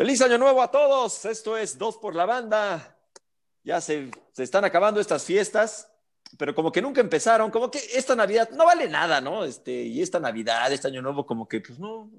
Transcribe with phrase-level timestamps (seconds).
[0.00, 1.26] Feliz año nuevo a todos.
[1.26, 2.96] Esto es Dos por la Banda.
[3.62, 5.92] Ya se, se, están acabando estas fiestas,
[6.38, 9.44] pero como que nunca empezaron, como que esta Navidad no vale nada, ¿no?
[9.44, 12.10] Este, y esta Navidad, este año nuevo, como que pues no,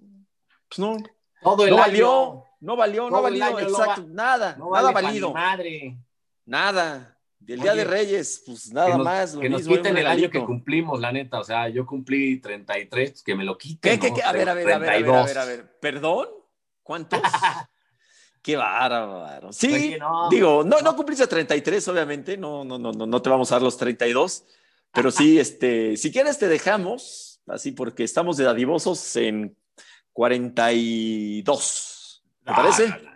[0.70, 0.96] pues no.
[1.41, 1.81] Todo el no año.
[1.81, 5.98] valió, no valió, no valió, exacto, va- nada, No nada vale valido, madre.
[6.45, 7.18] nada.
[7.39, 10.29] Del Día de Reyes, pues nada que nos, más, lo que nos quiten el año
[10.29, 11.39] que cumplimos, la neta.
[11.39, 13.93] O sea, yo cumplí 33, pues, que me lo quiten.
[13.93, 14.16] ¿Qué, qué, ¿no?
[14.18, 14.21] qué?
[14.21, 15.25] A ver, a ver, a ver, a ver, a 32.
[15.25, 15.79] ver, a ver.
[15.79, 16.27] ¿Perdón?
[16.84, 17.20] ¿Cuántos?
[18.41, 19.52] Qué bárbaro.
[19.54, 20.30] Sí, Oye, no.
[20.30, 23.62] digo, no, no cumpliste 33, obviamente, no, no, no, no, no te vamos a dar
[23.62, 24.45] los 32,
[24.91, 29.55] pero sí, este, si quieres te dejamos, así porque estamos de dadivosos en
[30.13, 32.23] 42.
[32.44, 32.88] ¿Te parece?
[32.90, 33.12] no, no.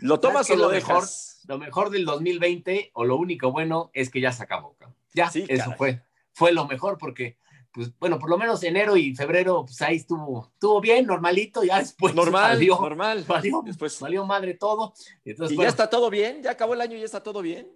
[0.00, 0.96] ¿Lo tomas o es lo mejor?
[0.96, 1.42] dejas?
[1.48, 4.76] Lo mejor del 2020, o lo único bueno, es que ya se acabó.
[5.14, 5.78] Ya, Sí, eso caray.
[5.78, 6.02] fue.
[6.32, 7.38] Fue lo mejor porque,
[7.76, 11.78] pues, bueno, por lo menos enero y febrero, pues ahí estuvo, estuvo bien, normalito, ya
[11.78, 13.22] después Normal, valió, normal.
[13.28, 14.94] valió, Después, valió madre todo.
[15.26, 16.42] Entonces, ¿Y bueno, ya está todo bien?
[16.42, 17.70] ¿Ya acabó el año y ya está todo bien?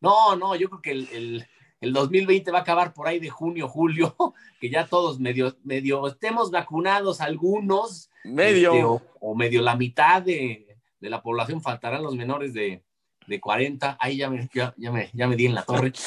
[0.00, 1.46] No, no, yo creo que el, el,
[1.80, 4.14] el 2020 va a acabar por ahí de junio, julio,
[4.60, 8.08] que ya todos medio, medio estemos vacunados algunos.
[8.22, 8.72] Medio.
[8.72, 12.84] este, o, o medio la mitad de, de la población faltarán los menores de,
[13.30, 13.96] de 40.
[13.98, 15.92] Ahí ya me, ya, ya me, ya me di en la torre.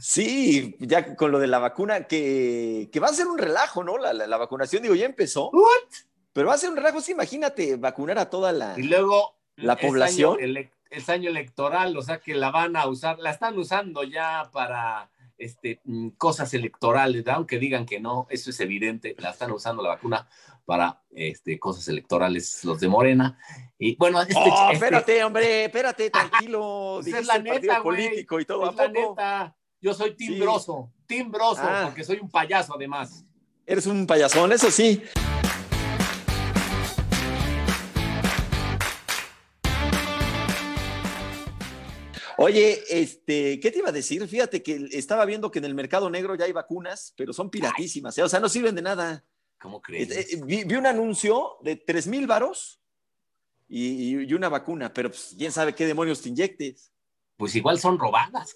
[0.00, 3.96] Sí, ya con lo de la vacuna, que, que va a ser un relajo, ¿no?
[3.98, 5.50] La, la- la vacunación, digo, ya empezó.
[6.32, 8.74] Pero va a ser un relajo, sí, imagínate vacunar a toda la...
[8.78, 10.34] Y luego ¿La es población?
[10.38, 14.02] año ele- es año electoral, o sea que la van a usar, la están usando
[14.04, 17.36] ya para este, mm, cosas electorales, ¿verdad?
[17.36, 20.26] aunque digan que no, eso es evidente, la están usando la vacuna
[20.64, 23.38] para este, cosas electorales, los de Morena.
[23.78, 26.98] Y bueno, este, Oh, este- espérate, hombre, espérate, tranquilo.
[27.02, 30.16] Pues es la neta, político y todo, ¿a es la neta, yo soy Sí.
[30.16, 31.82] timbroso, timbroso, Ah.
[31.86, 33.24] porque soy un payaso además.
[33.66, 35.02] Eres un payasón, eso sí.
[42.36, 44.26] Oye, este, ¿qué te iba a decir?
[44.26, 48.18] Fíjate que estaba viendo que en el mercado negro ya hay vacunas, pero son piratísimas,
[48.18, 48.22] ¿eh?
[48.24, 49.24] o sea, no sirven de nada.
[49.64, 50.10] ¿Cómo crees?
[50.10, 52.82] Eh, Vi, vi un anuncio de 3 mil varos
[53.66, 56.92] y, una vacuna, pero pues, quién sabe qué demonios te inyectes.
[57.38, 58.54] Pues igual son robadas.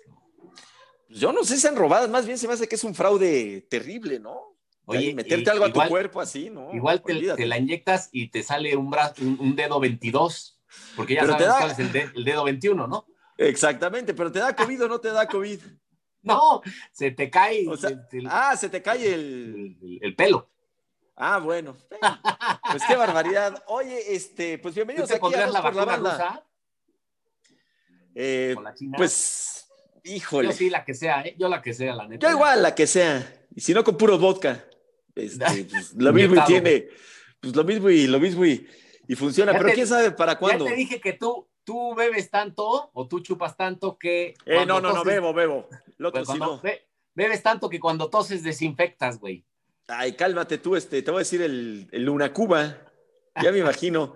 [1.09, 2.95] Pues yo no sé si sean robadas, más bien se me hace que es un
[2.95, 4.59] fraude terrible, ¿no?
[4.85, 6.75] Oye, meterte y- algo a tu cuerpo así, ¿no?
[6.75, 10.61] Igual te, la inyectas y te sale un, brazo, un, un dedo 22,
[10.95, 13.07] porque ya Pero te sabes da- cuál es el, de- el dedo 21, ¿no?
[13.39, 15.59] Exactamente, pero ¿te da COVID o no te da COVID?
[16.21, 16.61] No,
[16.93, 20.51] se te cae O sea, el, el- Ah, se te cae el- el pelo.
[21.21, 21.77] Ah, bueno.
[22.71, 23.63] Pues qué barbaridad.
[23.67, 26.11] Oye, este, pues ¿Tú bienvenidos aquí a la por la banda.
[26.13, 26.45] rusa
[28.15, 28.97] Eh, con la china?
[28.97, 29.69] pues,
[30.05, 30.49] híjole.
[30.49, 31.35] yo sí, la que sea, ¿eh?
[31.39, 32.27] Yo la que sea, la neta.
[32.27, 33.35] Yo igual, la que sea.
[33.55, 34.65] Y si no, con puro vodka.
[35.15, 36.89] Este, pues, lo mismo y tiene,
[37.41, 38.67] pues lo mismo y lo mismo y,
[39.09, 39.53] y funciona.
[39.53, 40.65] Ya Pero te- quién sabe para Ya cuándo.
[40.67, 44.35] te dije que tú, tú bebes tanto o tú chupas tanto que...
[44.47, 45.69] Eh, no, no, no, bebo, bebo.
[45.97, 46.61] Lo pues, sí no.
[46.61, 49.45] be- bebes tanto que cuando toses desinfectas, güey.
[49.89, 52.79] Ay, cálmate tú, este, te voy a decir el, el Luna Cuba.
[53.43, 54.15] Ya me imagino.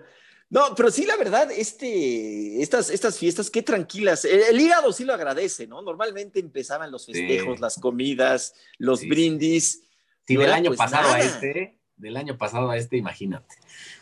[0.49, 4.23] No, pero sí, la verdad, este, estas, estas fiestas, qué tranquilas.
[4.23, 5.81] El, el hígado sí lo agradece, ¿no?
[5.81, 7.61] Normalmente empezaban los festejos, Sí.
[7.61, 9.81] las comidas, los Sí, brindis.
[10.27, 13.55] Sí, del año pues, pasado a este, del año pasado a este, imagínate.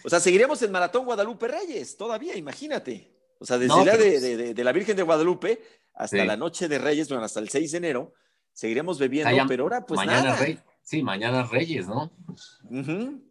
[0.03, 3.09] O sea, seguiremos en Maratón Guadalupe Reyes todavía, imagínate.
[3.39, 5.61] O sea, desde No, pero- de, de- de- de la Virgen de Guadalupe
[5.93, 6.25] hasta Sí.
[6.27, 8.13] la noche de Reyes, bueno, hasta el 6 de enero,
[8.51, 10.35] seguiremos bebiendo, pero ahora pues mañana nada.
[10.37, 10.59] Rey.
[10.83, 12.11] Sí, mañana Reyes, ¿no?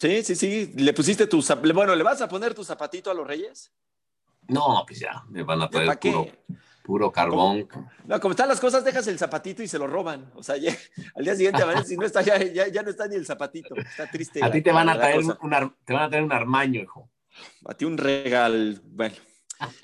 [0.00, 0.72] Sí, sí, sí.
[0.76, 1.42] ¿Le pusiste tu
[1.74, 3.72] Bueno, ¿le vas a poner tu zapatito a los Reyes?
[4.48, 6.26] No, pues ya, me van a ¿Ya traer puro,
[6.82, 7.68] puro carbón.
[8.06, 10.30] No, como están las cosas, dejas el zapatito y se lo roban.
[10.34, 10.76] O sea, ya-
[11.14, 13.74] al día siguiente, a si no está, ya, ya, ya no está ni el zapatito.
[13.76, 14.42] Está triste.
[14.42, 16.80] A la- ti te van a traer un, ar- te van a traer un armaño,
[16.80, 17.10] hijo.
[17.66, 18.80] A ti un regal.
[18.84, 19.14] Bueno.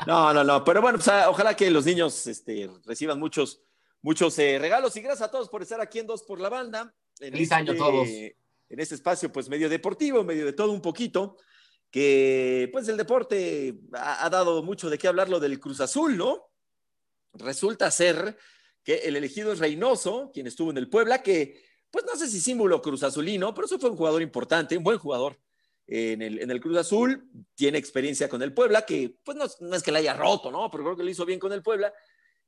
[0.06, 0.64] No, no, no.
[0.64, 3.60] Pero bueno, pues, ah, ojalá que los niños este, reciban muchos,
[4.02, 4.96] muchos eh, regalos.
[4.96, 6.94] Y gracias a todos por estar aquí en Dos por la Banda.
[7.20, 8.08] En Feliz año a todos.
[8.08, 11.36] En este espacio, pues medio deportivo, medio de todo un poquito.
[11.90, 16.16] Que pues el deporte ha, ha dado mucho de qué hablar lo del Cruz Azul,
[16.16, 16.50] ¿no?
[17.32, 18.36] Resulta ser
[18.82, 21.60] que el elegido es Reynoso, quien estuvo en el Puebla, que
[21.90, 24.98] pues no sé si símbolo Cruz Azulino, pero eso fue un jugador importante, un buen
[24.98, 25.38] jugador
[25.86, 29.76] en el, en el Cruz Azul, tiene experiencia con el Puebla, que pues no, no
[29.76, 30.70] es que la haya roto, ¿no?
[30.70, 31.92] Pero creo que lo hizo bien con el Puebla.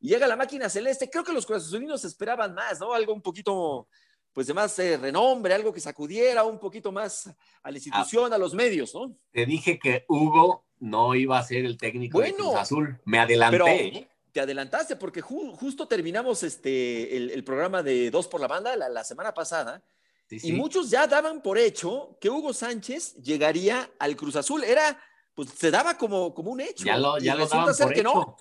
[0.00, 2.92] Y llega la máquina celeste, creo que los Cruz Azulinos esperaban más, ¿no?
[2.92, 3.88] Algo un poquito,
[4.32, 7.28] pues de más eh, renombre, algo que sacudiera un poquito más
[7.62, 9.14] a la institución, a los medios, ¿no?
[9.32, 13.00] Te dije que Hugo no iba a ser el técnico de Bueno, Cruz Azul.
[13.04, 13.56] Me adelanté.
[13.58, 14.08] pero- ¿eh?
[14.30, 18.76] Te adelantaste porque ju- justo terminamos este, el, el programa de Dos por la Banda
[18.76, 19.82] la, la semana pasada
[20.30, 24.62] Y muchos ya daban por hecho que Hugo Sánchez llegaría al Cruz Azul.
[24.62, 25.00] Era,
[25.34, 26.84] pues se daba como, como un hecho.
[26.84, 28.02] Ya lo, ya lo daban por hecho.
[28.04, 28.36] no.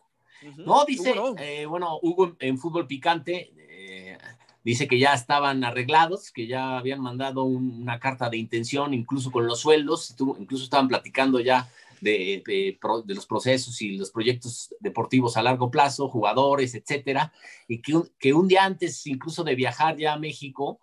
[0.57, 3.53] No, dice, eh, bueno, Hugo en, fútbol picante
[4.67, 9.47] dice que ya estaban arreglados, que ya habían mandado una carta de intención, incluso con
[9.47, 11.69] los sueldos, incluso estaban platicando ya
[12.01, 12.77] de, de,
[13.15, 17.31] los procesos y los proyectos deportivos a largo plazo, jugadores, etcétera,
[17.69, 20.81] y que un, que un día antes incluso de viajar ya a México,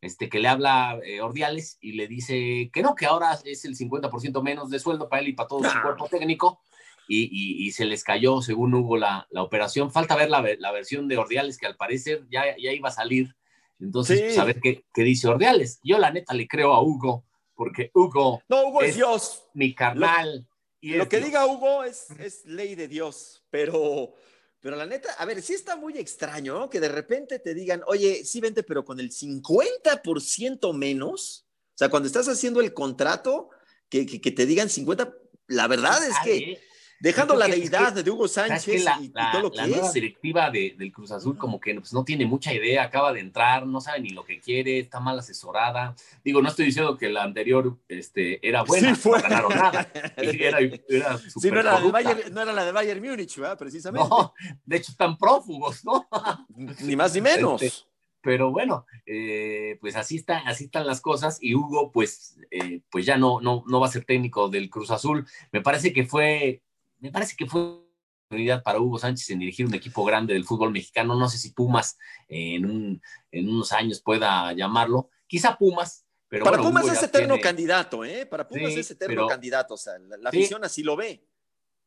[0.00, 3.76] este, que le habla eh, Ordiales y le dice que no, que ahora es el
[3.76, 6.62] 50% menos de sueldo para él y para todo su cuerpo técnico,
[7.08, 9.92] y, y, se les cayó, según Hugo, la, la operación.
[9.92, 13.34] Falta ver la, la, versión de Ordiales, que al parecer ya, ya iba a salir.
[13.78, 15.78] Entonces, pues, a ver qué, qué, dice Ordiales.
[15.84, 17.24] Yo, la neta, le creo a Hugo,
[17.54, 18.42] porque Hugo.
[18.48, 19.44] No, Hugo es, Dios.
[19.54, 20.48] Mi carnal.
[20.80, 24.14] Lo, y lo que diga Hugo es, es ley de Dios, pero.
[24.58, 28.24] Pero la neta, a ver, sí está muy extraño que de repente te digan, oye,
[28.24, 31.46] sí vente, pero con el 50% menos.
[31.68, 33.50] O sea, cuando estás haciendo el contrato,
[33.88, 35.14] que, que, que te digan 50,
[35.46, 36.58] la verdad es que
[37.00, 41.10] Dejando la deidad de Hugo Sánchez y, todo lo que la nueva directiva del Cruz
[41.10, 44.24] Azul como que pues, no tiene mucha idea, acaba de entrar, no sabe ni lo
[44.24, 45.94] que quiere, está mal asesorada.
[46.24, 49.90] Digo, no estoy diciendo que la anterior este, era buena, no ganaron nada.
[50.16, 53.58] Era, era sí, no era, Bayern, no era, la de Bayern Múnich, ¿verdad?
[53.58, 54.08] Precisamente.
[54.08, 54.32] No,
[54.64, 56.08] de hecho están prófugos, ¿no?
[56.82, 57.62] ni más ni menos.
[57.62, 57.86] Este,
[58.26, 63.06] pero bueno, eh, pues así, está, así están las cosas y Hugo pues, eh, pues
[63.06, 65.26] ya no, no, no va a ser técnico del Cruz Azul.
[65.52, 66.60] Me parece que fue
[66.98, 67.80] me parece que fue una
[68.28, 71.14] oportunidad para Hugo Sánchez en dirigir un equipo grande del fútbol mexicano.
[71.14, 71.98] No sé si Pumas
[72.28, 73.00] en,
[73.32, 75.10] unos años pueda llamarlo.
[75.26, 78.26] Quizá Pumas, pero para Pumas es eterno candidato, ¿eh?
[78.26, 81.24] Para Pumas es eterno candidato, o sea, la, afición así lo ve.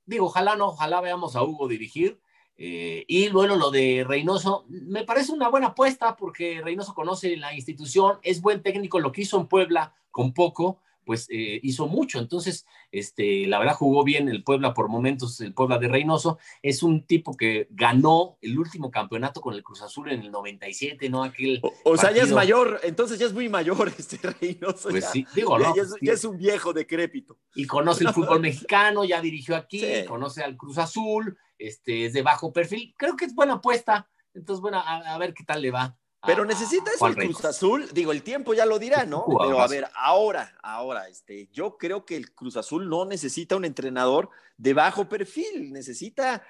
[0.05, 2.19] Digo, ojalá no, ojalá veamos a Hugo dirigir.
[2.61, 7.53] Eh, y bueno, lo de Reynoso, me parece una buena apuesta porque Reynoso conoce la
[7.53, 12.19] institución, es buen técnico, lo que hizo en Puebla con poco, pues eh, hizo mucho.
[12.19, 16.37] Entonces, este, la verdad jugó bien el Puebla por momentos, el Puebla de Reynoso.
[16.61, 21.09] Es un tipo que ganó el último campeonato con el Cruz Azul en el 97,
[21.09, 21.23] ¿no?
[21.23, 24.89] Aquel o, sea, ya es mayor, entonces ya es muy mayor este Reynoso.
[24.89, 25.73] Pues sí, digo, ¿no?
[25.99, 27.39] Ya, es, un viejo decrépito.
[27.55, 32.21] Y conoce el fútbol mexicano, ya dirigió aquí, conoce al Cruz Azul, este, es de
[32.21, 32.93] bajo perfil.
[32.95, 34.07] Creo que es buena apuesta.
[34.35, 35.97] Entonces, bueno, a ver qué tal le va.
[36.25, 39.25] Pero necesita eso el Cruz Azul, digo, el tiempo ya lo dirá, ¿no?
[39.39, 43.63] Pero a ver, ahora, ahora, este, yo creo que el Cruz Azul no necesita un
[43.63, 46.43] entrenador de bajo perfil, necesita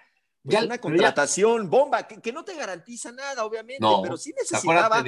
[0.44, 5.04] pues, una contratación bomba, que, no te garantiza nada, obviamente, pero sí necesitaba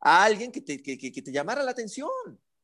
[0.00, 2.10] a alguien que te, que, te llamara la atención.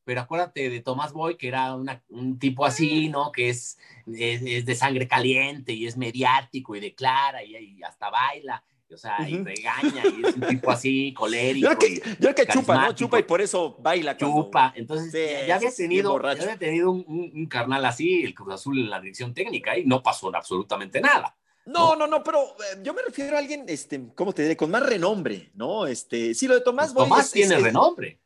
[0.05, 3.31] Pero acuérdate de Tomás Boy, que era un tipo así, ¿no?
[3.31, 3.77] Que es,
[4.07, 8.63] es, de sangre caliente y es mediático y declara y hasta baila
[8.93, 11.71] o sea, y regaña, y es un tipo así, colérico.
[11.71, 12.93] Yo que, yo que chupa, ¿no?
[12.93, 14.15] Chupa y por eso baila.
[14.17, 18.79] Chupa, entonces ya, había tenido, ya había tenido un, un, carnal así, el Cruz Azul
[18.79, 21.35] en la dirección técnica, y no pasó absolutamente nada.
[21.65, 24.57] No, no, no, pero eh, yo me refiero a alguien, este, ¿cómo te diré?
[24.57, 25.87] Con más renombre, ¿no?
[25.87, 27.05] Este, sí, lo de Tomás Boy.
[27.05, 28.19] Tomás tiene renombre.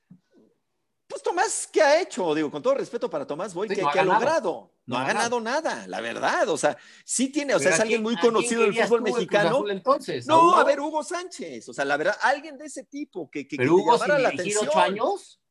[1.08, 2.34] Pues Tomás, ¿qué ha hecho?
[2.34, 4.72] Digo, con todo respeto para Tomás Boy, ¿qué, ha, logrado?
[4.88, 6.48] No, ha ganado nada, la verdad.
[6.48, 9.70] O sea, sí tiene, o sea, es alguien muy conocido del fútbol mexicano.
[9.70, 11.68] entonces, no, a, ver, Hugo Sánchez.
[11.68, 14.30] O sea, la verdad, alguien de ese tipo que, que, ¿Pero Hugo te llamara la
[14.30, 14.66] atención.
[14.66, 15.42] ocho años?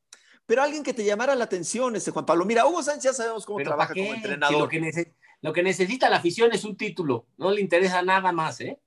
[0.47, 2.47] Pero alguien que te llamara la atención, este Juan Pablo.
[2.47, 4.59] Mira, Hugo Sánchez ya sabemos cómo trabaja como entrenador.
[4.59, 7.27] Lo que, lo que, necesita la afición es un título.
[7.37, 8.81] No le interesa nada más, ¿eh?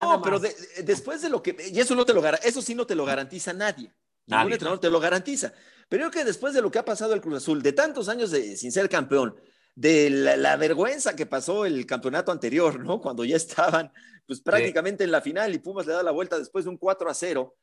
[0.00, 0.40] no, pero
[0.82, 1.54] después de lo que.
[1.70, 3.92] Y eso no te lo eso sí no te lo garantiza nadie.
[4.24, 5.52] Ningún entrenador te lo garantiza.
[5.90, 8.08] Pero yo creo que después de lo que ha pasado el Cruz Azul, de tantos
[8.08, 9.34] años de, sin ser campeón,
[9.74, 13.00] de la, vergüenza que pasó el campeonato anterior, ¿no?
[13.00, 13.92] Cuando ya estaban
[14.26, 17.10] pues prácticamente en la final y Pumas le da la vuelta después de un 4
[17.10, 17.56] a 0.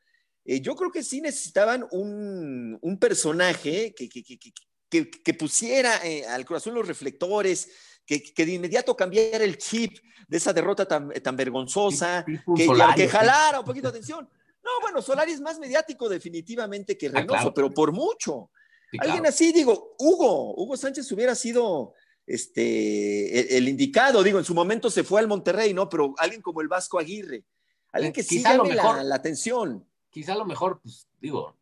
[0.46, 6.26] Eh, yo creo que sí necesitaban un, un personaje que, que, que, que pusiera eh,
[6.26, 7.70] al Azul los reflectores,
[8.06, 13.66] que, de inmediato cambiara el chip de esa derrota tan, tan vergonzosa, que, jalara un
[13.66, 14.28] poquito de atención.
[14.64, 18.52] No, bueno, Solari es más mediático definitivamente que ah, Reynoso, pero por mucho.
[19.00, 21.94] Alguien así, digo, Hugo, Hugo Sánchez hubiera sido
[22.26, 25.90] este, el, indicado, digo, en su momento se fue al Monterrey, ¿no?
[25.90, 27.46] Pero alguien como el Vasco Aguirre,
[27.92, 29.88] alguien que sí llame la, atención.
[30.10, 31.58] Quizá a lo mejor, pues, digo,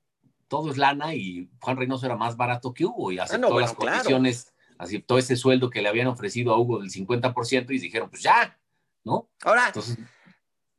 [0.47, 3.73] todo es lana y Juan Reynoso era más barato que Hugo y ah, aceptó las
[3.73, 8.23] condiciones, aceptó ese sueldo que le habían ofrecido a Hugo del 50% y dijeron, pues
[8.23, 8.59] ya,
[9.03, 9.29] ¿no?
[9.43, 9.97] Ahora, Entonces,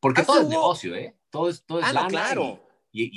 [0.01, 1.17] porque todo es negocio, ¿eh?
[1.31, 2.09] Todo es, todo es ah, lana.
[2.09, 2.61] claro.
[2.61, 2.66] Y,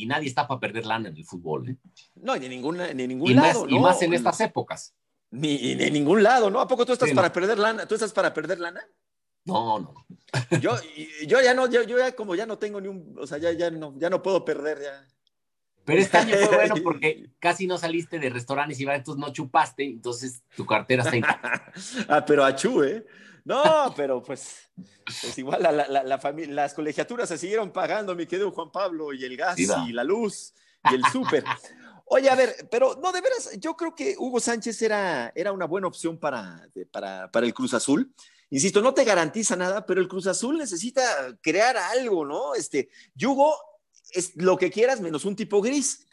[0.05, 1.69] nadie está para perder lana en el fútbol.
[1.69, 1.77] ¿eh?
[2.15, 3.67] No, ni, ninguna, ni ningún lado.
[3.67, 4.93] y más en estas épocas.
[5.31, 6.59] Ni en ningún lado, ¿no?
[6.59, 7.85] ¿A poco tú estás para perder lana?
[7.87, 8.81] ¿Tú estás para perder lana?
[9.45, 9.93] No, no.
[10.61, 10.75] Yo,
[11.25, 13.71] yo ya no, yo, ya como ya no tengo ni un, o sea, ya, ya,
[13.71, 15.07] no, ya no puedo perder ya.
[15.85, 19.83] Pero este año fue bueno porque casi no saliste de restaurantes y entonces no chupaste,
[19.85, 21.71] entonces tu cartera está intacta.
[22.09, 23.03] ah, pero achú, ¿eh?
[23.45, 24.69] No, pero pues,
[25.21, 29.23] pues igual la, la, familia, las colegiaturas se siguieron pagando, mi querido Juan Pablo, y
[29.23, 30.53] el gas y la luz
[30.89, 31.43] y el súper.
[32.05, 35.65] Oye, a ver, pero no, de veras, yo creo que Hugo Sánchez era, era una
[35.65, 38.11] buena opción para, para, para el Cruz Azul.
[38.49, 42.55] Insisto, no te garantiza nada, pero el Cruz Azul necesita crear algo, ¿no?
[42.55, 42.89] Este,
[43.21, 43.55] Hugo
[44.11, 46.07] es lo que quieras menos un tipo gris.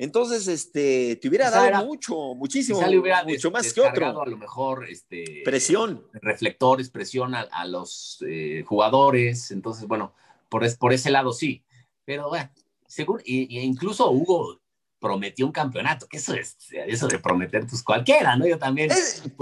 [0.00, 2.80] Entonces, este, te hubiera dado mucho, muchísimo,
[3.26, 4.22] mucho más que otro.
[4.22, 9.50] A lo mejor, este, presión, reflectores, presión a, los eh, jugadores.
[9.50, 10.14] Entonces, bueno,
[10.48, 11.64] por, por ese lado sí.
[12.04, 12.48] Pero bueno,
[12.86, 14.60] según, y, incluso Hugo
[14.98, 18.46] prometió un campeonato, que eso es, eso de prometer, pues cualquiera, ¿no?
[18.46, 18.90] Yo también.
[18.90, 18.94] Eh,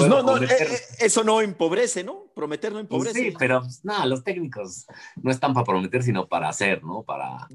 [0.09, 2.27] no, no, eh, eh, eso no empobrece, ¿no?
[2.35, 3.31] Prometer no pues empobrece.
[3.31, 4.87] sí, pero pues, no, los técnicos
[5.17, 7.03] no están para prometer, sino para hacer, ¿no?
[7.03, 7.49] Para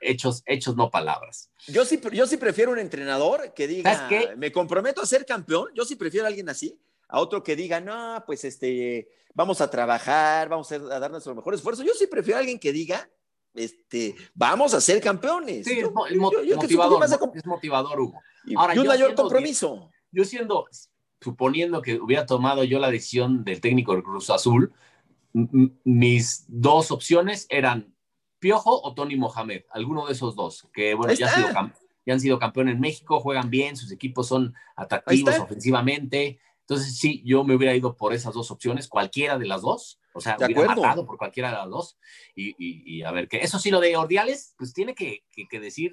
[0.00, 1.50] hechos, hechos, no palabras.
[1.66, 5.84] Yo sí, yo sí prefiero un entrenador que diga, me comprometo a ser campeón, yo
[5.84, 10.48] sí prefiero a alguien así, a otro que diga, no, pues este, vamos a trabajar,
[10.48, 11.82] vamos a, dar nuestro mejor esfuerzo.
[11.82, 13.10] Yo sí prefiero a alguien que diga,
[13.54, 15.66] este, vamos a ser campeones.
[15.66, 17.04] Sí, es, motivador,
[17.34, 18.20] es motivador, Hugo.
[18.56, 19.90] Ahora, y un mayor compromiso.
[20.10, 20.66] Yo siendo,
[21.20, 24.72] suponiendo que hubiera tomado yo la decisión del técnico del Cruz Azul,
[25.32, 27.94] mis dos opciones eran
[28.38, 31.32] Piojo o Tony Mohamed, alguno de esos dos, que bueno, ya,
[32.08, 36.40] han sido campeones en México, juegan bien, sus equipos son atractivos ofensivamente.
[36.60, 40.00] Entonces, sí, yo me hubiera ido por esas dos opciones, cualquiera de las dos.
[40.14, 41.98] O sea, de hubiera matado por cualquiera de las dos.
[42.34, 45.92] Y, y, a ver, que eso sí, lo de Ordiales, pues tiene que, que, decir,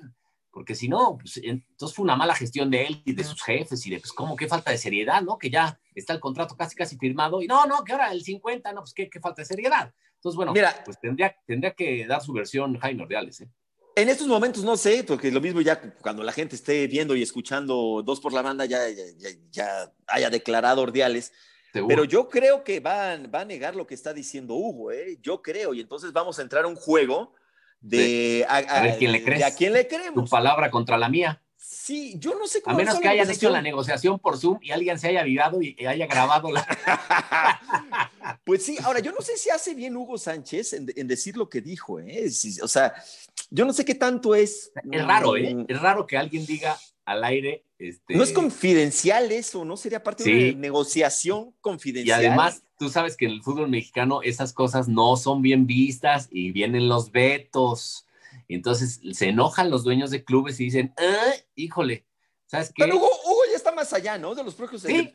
[0.51, 3.85] porque si no, pues, entonces fue una mala gestión de él y de sus jefes
[3.85, 5.37] y de, pues, como qué falta de seriedad, ¿no?
[5.37, 8.73] Que ya está el contrato casi, casi firmado y no, no, que ahora el 50,
[8.73, 9.93] no, pues qué, qué falta de seriedad.
[10.15, 13.49] Entonces, bueno, Mira, pues tendría, tendría que dar su versión Jaime Ordiales, ¿eh?
[13.95, 17.21] En estos momentos no sé, porque lo mismo ya cuando la gente esté viendo y
[17.21, 21.33] escuchando dos por la banda ya, ya, ya haya declarado Ordiales,
[21.73, 25.17] pero yo creo que va, va, a negar lo que está diciendo Hugo, ¿eh?
[25.21, 27.33] Yo creo, y entonces vamos a entrar a un juego
[27.81, 29.43] de a, ver quién le crees.
[29.43, 30.25] a quién le creemos.
[30.25, 31.41] Tu palabra contra la mía.
[31.57, 32.75] Sí, yo no sé cómo.
[32.75, 35.75] A menos que hayan hecho la negociación por Zoom y alguien se haya virado y
[35.85, 36.65] haya grabado la.
[38.45, 41.61] pues sí, ahora yo no sé si hace bien Hugo Sánchez en, decir lo que
[41.61, 42.29] dijo, ¿eh?
[42.61, 42.93] o sea,
[43.49, 44.71] yo no sé qué tanto es.
[44.91, 45.53] Es raro, ¿eh?
[45.53, 45.65] Mm.
[45.67, 46.77] Es raro que alguien diga
[47.09, 47.65] al aire.
[47.79, 48.15] Este...
[48.15, 49.77] No es confidencial eso, ¿no?
[49.77, 52.21] Sería parte de una negociación confidencial.
[52.21, 56.27] Y además, tú sabes que en el fútbol mexicano esas cosas no son bien vistas
[56.31, 58.05] y vienen los vetos.
[58.47, 62.05] Entonces se enojan los dueños de clubes y dicen, ah, híjole,
[62.45, 62.83] ¿sabes qué?
[62.83, 64.35] Pero Hugo, ya está más allá, ¿no?
[64.35, 65.11] De los propios, de,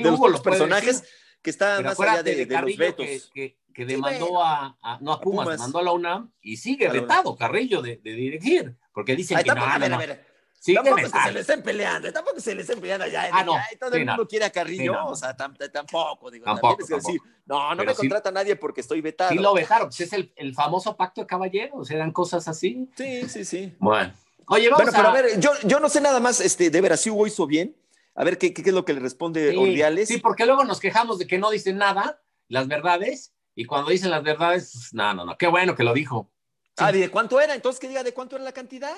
[0.00, 1.04] los, personajes
[1.42, 3.30] que está más allá de, los vetos.
[3.34, 7.96] Que, demandó a, no a Pumas, demandó a la UNAM y sigue vetado Carrillo de,
[7.96, 10.33] dirigir, porque dicen que no, a ver, a ver,
[10.72, 13.28] tampoco es que se le estén peleando, tampoco se le estén peleando allá.
[13.32, 17.74] Ah, no, todo el mundo quiere a Carrillo, o sea, tampoco, digo, tampoco, decir, no,
[17.74, 19.30] no me contrata nadie porque estoy vetado.
[19.30, 22.88] Sí lo vetaron, pues es el, el famoso pacto de caballeros, eran cosas así.
[22.96, 23.74] Sí, sí, sí.
[23.78, 24.12] Bueno.
[24.46, 27.00] Oye, vamos bueno, pero a ver, yo, yo no sé nada más, este, de veras,
[27.00, 27.76] si Hugo hizo bien.
[28.14, 30.08] A ver qué, qué, es lo que le responde sí, Ordiales.
[30.08, 34.10] Sí, porque luego nos quejamos de que no dicen nada, las verdades, y cuando dicen
[34.10, 36.30] las verdades, pues, no, no, no, qué bueno que lo dijo.
[36.76, 37.54] Ah, ¿de cuánto era?
[37.54, 38.94] Entonces que diga de cuánto era la cantidad.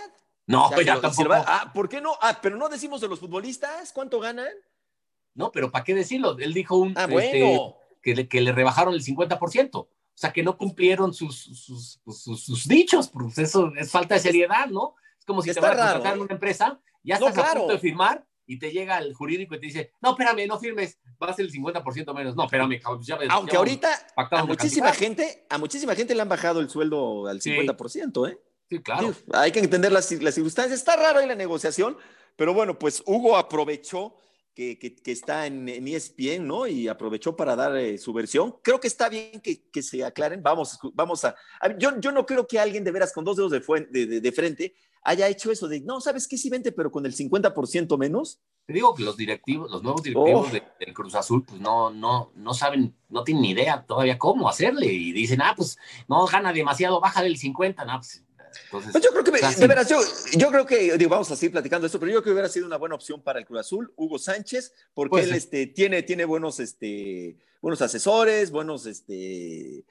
[0.47, 1.33] No, pues ya tampoco.
[1.33, 2.17] Ah, ¿por qué no?
[2.21, 4.49] Ah, pero no decimos de los futbolistas cuánto ganan.
[5.35, 6.37] No, pero ¿para qué decirlo?
[6.39, 9.89] Él dijo un, ah, este, que, le, que le rebajaron el 50%.
[10.17, 13.11] O sea, que no cumplieron sus, sus, sus, dichos.
[13.11, 14.95] Pues eso es falta de seriedad, ¿no?
[15.19, 16.23] Es como si te van a contratar en ¿eh?
[16.23, 19.67] una empresa, ya estás a punto de firmar y te llega el jurídico y te
[19.67, 22.35] dice, no, espérame, no firmes, va a ser el 50% menos.
[22.35, 26.71] No, espérame, ya, Aunque ahorita a muchísima gente, a muchísima gente le han bajado el
[26.71, 28.39] sueldo al 50%, ¿eh?
[28.69, 29.15] Sí, claro.
[29.33, 30.79] hay que entender las, las, circunstancias.
[30.79, 31.97] Está raro ahí la negociación,
[32.35, 34.17] pero bueno, pues Hugo aprovechó
[34.57, 36.67] que, que, está en, en, ESPN, ¿no?
[36.67, 38.57] Y aprovechó para dar eh, su versión.
[38.63, 40.43] Creo que está bien que, que, se aclaren.
[40.43, 41.37] Vamos, vamos a.
[41.79, 44.75] yo, yo, no creo que alguien de veras con dos dedos de, de, de, frente
[45.03, 46.39] haya hecho eso de, no, ¿sabes qué?
[46.39, 48.41] Sí, vente, pero con el 50% menos.
[48.65, 50.75] Te digo que los directivos, los nuevos directivos oh.
[50.81, 54.87] del Cruz Azul, pues no, no, no saben, no tienen ni idea todavía cómo hacerle.
[54.87, 58.26] Y dicen, ah, pues no gana demasiado, baja del 50, no, pues
[58.71, 61.99] pues yo creo que, de veras, yo, creo que, digo, vamos a seguir platicando esto,
[61.99, 64.73] pero yo creo que hubiera sido una buena opción para el Cruz Azul, Hugo Sánchez,
[64.95, 69.85] porque pues él este, tiene, tiene buenos, este, buenos asesores, buenos, este,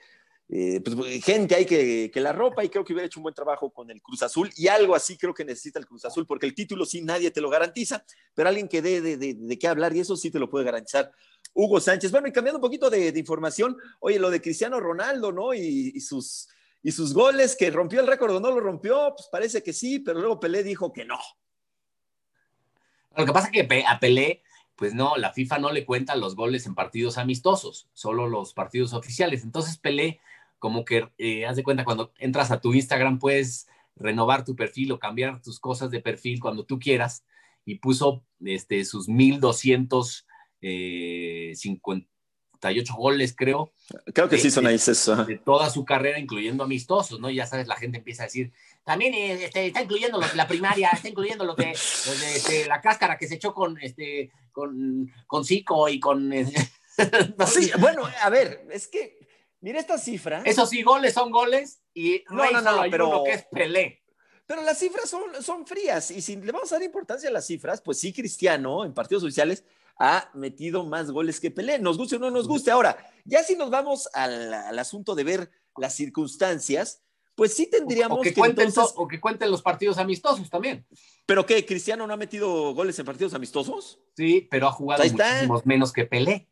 [0.50, 3.36] eh, pues, gente ahí que, que, la ropa y creo que hubiera hecho un buen
[3.36, 6.46] trabajo con el Cruz Azul y algo así creo que necesita el Cruz Azul, porque
[6.46, 8.04] el título sí nadie te lo garantiza,
[8.34, 11.12] pero alguien que dé de, de, qué hablar y eso sí te lo puede garantizar.
[11.54, 12.12] Hugo Sánchez.
[12.12, 15.54] Bueno, y cambiando un poquito de, información, oye, lo de Cristiano Ronaldo, ¿no?
[15.54, 16.50] y sus
[16.86, 19.98] Y sus goles, que rompió el récord o no lo rompió, pues parece que sí,
[19.98, 21.18] pero luego Pelé dijo que no.
[23.18, 24.44] Lo que pasa es que a Pelé,
[24.76, 28.94] pues no, la FIFA no le cuenta los goles en partidos amistosos, solo los partidos
[28.94, 29.44] oficiales.
[29.44, 30.20] Entonces Pelé,
[30.60, 34.92] como que, eh, haz de cuenta, cuando entras a tu Instagram puedes renovar tu perfil
[34.92, 37.26] o cambiar tus cosas de perfil cuando tú quieras
[37.66, 40.28] y puso este, sus 1258
[40.62, 41.54] eh,
[42.96, 43.72] goles, creo.
[44.14, 45.26] Creo que sí son ahí eso.
[45.26, 47.30] De toda su carrera, incluyendo amistosos, ¿no?
[47.30, 48.52] Y ya sabes, la gente empieza a decir,
[48.84, 53.28] también este, está incluyendo los la primaria, está incluyendo los de, este, la cáscara que
[53.28, 56.32] se echó con, este, con, con Zico y con...
[57.48, 59.18] sí, bueno, a ver, es que,
[59.60, 60.42] mira esta cifra.
[60.46, 64.02] Eso sí, goles son goles y no, no, no, pero lo que es Pelé.
[64.46, 67.48] Pero las cifras son, son frías y si le vamos a dar importancia a las
[67.48, 69.64] cifras, pues sí, Cristiano en partidos oficiales
[69.98, 72.72] ha metido más goles que Pelé, nos guste o no nos guste.
[72.72, 77.02] Ahora, ya si nos vamos al, al asunto de ver las circunstancias,
[77.36, 80.86] pues sí tendríamos o que, cuenten o que cuenten los partidos amistosos también.
[81.26, 81.66] ¿Pero qué?
[81.66, 84.00] ¿Cristiano no ha metido goles en partidos amistosos?
[84.16, 86.50] Sí, pero ha jugado muchísimos menos que Pelé.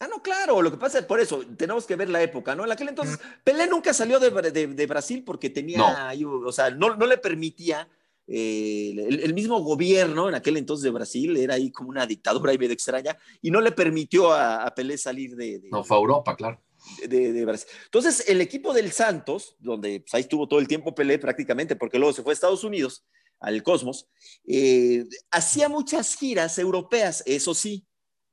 [0.00, 2.64] Ah, no, claro, lo que pasa es por eso, tenemos que ver la época, ¿no?
[2.64, 7.04] En aquel entonces, Pelé nunca salió de, de, Brasil porque tenía, o sea, no, no
[7.04, 7.88] le permitía
[8.28, 12.58] eh, el, mismo gobierno en aquel entonces de Brasil, era ahí como una dictadura y
[12.58, 16.36] medio extraña, y no le permitió a, a Pelé salir de, No, fue a Europa,
[16.36, 16.60] claro
[17.06, 17.68] de, Brasil.
[17.84, 21.98] Entonces, el equipo del Santos, donde pues, ahí estuvo todo el tiempo Pelé prácticamente, porque
[21.98, 23.04] luego se fue a Estados Unidos,
[23.40, 24.08] al Cosmos,
[24.46, 27.86] eh, hacía muchas giras europeas, eso sí,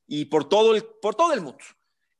[0.07, 1.63] y por todo, el, por todo el mundo.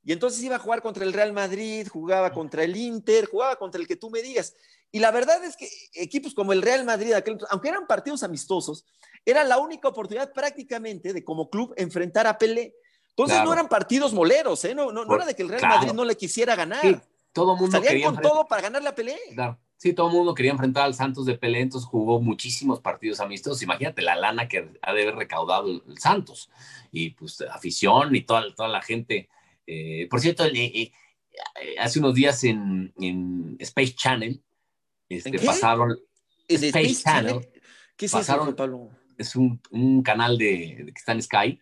[0.04, 3.82] Y entonces iba a jugar contra el Real Madrid, jugaba contra el Inter, jugaba contra
[3.82, 4.54] el que tú me digas.
[4.96, 7.12] Y la verdad es que equipos como el Real Madrid,
[7.50, 8.86] aunque eran partidos amistosos,
[9.26, 12.74] era la única oportunidad prácticamente de como club enfrentar a Pelé.
[13.10, 14.74] Entonces no eran partidos moleros, ¿eh?
[14.74, 16.80] No, no, no era de que el Real Madrid no le quisiera ganar.
[16.82, 16.96] Sí,
[17.34, 19.18] todo mundo Salían con todo para ganar la pelea.
[19.34, 19.60] Claro.
[19.76, 23.62] Sí, todo el mundo quería enfrentar al Santos de Pelé, entonces jugó muchísimos partidos amistosos.
[23.64, 26.50] Imagínate la lana que ha de haber recaudado el, Santos.
[26.94, 29.28] Y pues afición y toda, toda la gente.
[29.68, 30.92] Eh, por cierto, eh, eh,
[31.80, 34.42] hace unos días en, en Space Channel
[35.10, 35.98] este, pasaron.
[36.48, 37.48] Space, Channel?
[37.98, 38.90] ¿Qué es pasaron, eso, Pablo?
[39.18, 41.60] Es un, un canal de, que está en Sky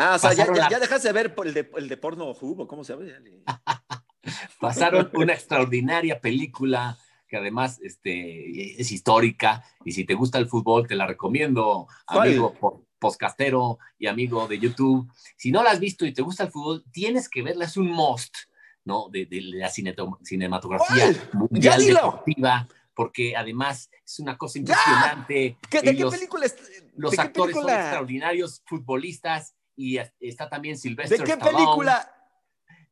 [0.00, 2.84] Ah, o sea, ya, ya, dejaste de ver el de, el de porno jugo, ¿cómo
[2.84, 3.06] se llama?
[4.60, 6.96] Pasaron una extraordinaria película
[7.26, 12.86] que además este, es histórica y si te gusta el fútbol te la recomiendo, amigo
[13.00, 15.10] postcastero y amigo de YouTube.
[15.36, 17.90] Si no la has visto y te gusta el fútbol, tienes que verla, es un
[17.90, 18.36] must,
[18.84, 19.08] ¿no?
[19.08, 25.32] De, de la cinematografía mundial deportiva porque además es una cosa impresionante.
[25.32, 26.56] ¿De qué película es?
[26.96, 32.12] Los actores son extraordinarios, futbolistas, y está también Sylvester ¿De qué película?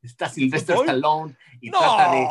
[0.00, 2.28] Está Sylvester Stallone y trata, de,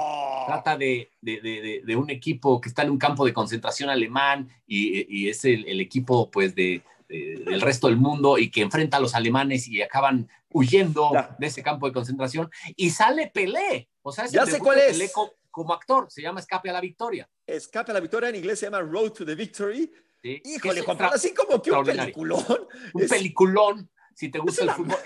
[0.48, 5.14] trata de, de, de, un equipo que está en un campo de concentración alemán y,
[5.14, 9.02] y es el, el, equipo pues de, del resto del mundo y que enfrenta a
[9.02, 13.90] los alemanes y acaban huyendo de ese campo de concentración y sale Pelé.
[14.02, 14.94] O sea, ya sé cuál es.
[14.94, 15.12] Pelé
[15.56, 17.30] como, actor, se llama Escape a la Victoria.
[17.48, 19.90] Escape a la Victoria en inglés se llama Road to the Victory.
[20.22, 22.68] Híjole, Juan así como que un peliculón.
[22.94, 24.98] Un peliculón si te gusta el fútbol.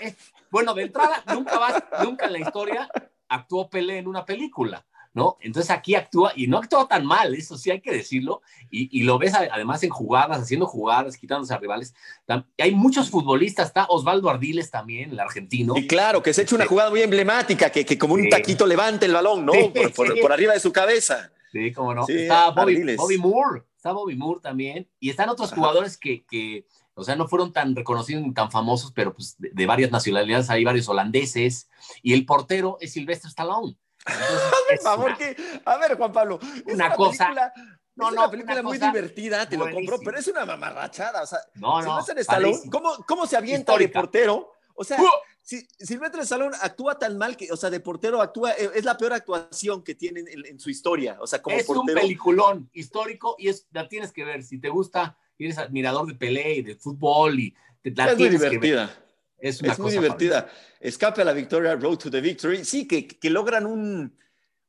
[0.50, 2.88] bueno, de entrada, nunca, vas, nunca en la historia
[3.28, 4.84] actuó Pelé en una película.
[5.12, 5.36] ¿No?
[5.40, 9.02] Entonces aquí actúa, y no actúa tan mal, eso sí hay que decirlo, y, y
[9.02, 11.94] lo ves además en jugadas, haciendo jugadas, quitándose a rivales.
[12.58, 15.74] Hay muchos futbolistas, está Osvaldo Ardiles también, el argentino.
[15.76, 18.66] Y claro, que se ha hecho una jugada muy emblemática, que, que como un taquito
[18.66, 19.52] levante el balón, ¿no?
[19.94, 21.32] Por, por, arriba de su cabeza.
[21.52, 22.06] Sí, cómo no.
[22.08, 27.02] está Bobby, Bobby, Moore, está Bobby Moore también, y están otros jugadores que, que o
[27.02, 30.88] sea, no fueron tan reconocidos ni tan famosos, pero pues de, varias nacionalidades, hay varios
[30.88, 31.68] holandeses,
[32.02, 33.76] y el portero es Silvestre Stallone.
[35.64, 37.30] a ver, Juan Pablo, una, cosa...
[37.94, 41.22] no, es no, una película muy divertida, te lo compro, pero es una mamarrachada.
[41.22, 44.52] O sea, no, no, Silvestre Stallone, ¿cómo, ¿cómo, se avienta de portero?
[44.74, 45.06] O sea, ¡Uh!
[45.42, 48.96] si Silvestre Stallone actúa tan mal que, o sea, de portero actúa, eh, es la
[48.96, 51.18] peor actuación que tiene en, su historia.
[51.20, 54.42] O sea, como es un peliculón histórico y es, la tienes que ver.
[54.42, 58.90] Si te gusta eres admirador de Pelé y de fútbol y te, es muy divertida.
[59.40, 60.48] Es, una muy divertida.
[60.80, 62.64] Escape a la victoria, Road to the Victory.
[62.64, 64.16] Sí, que, que logran un,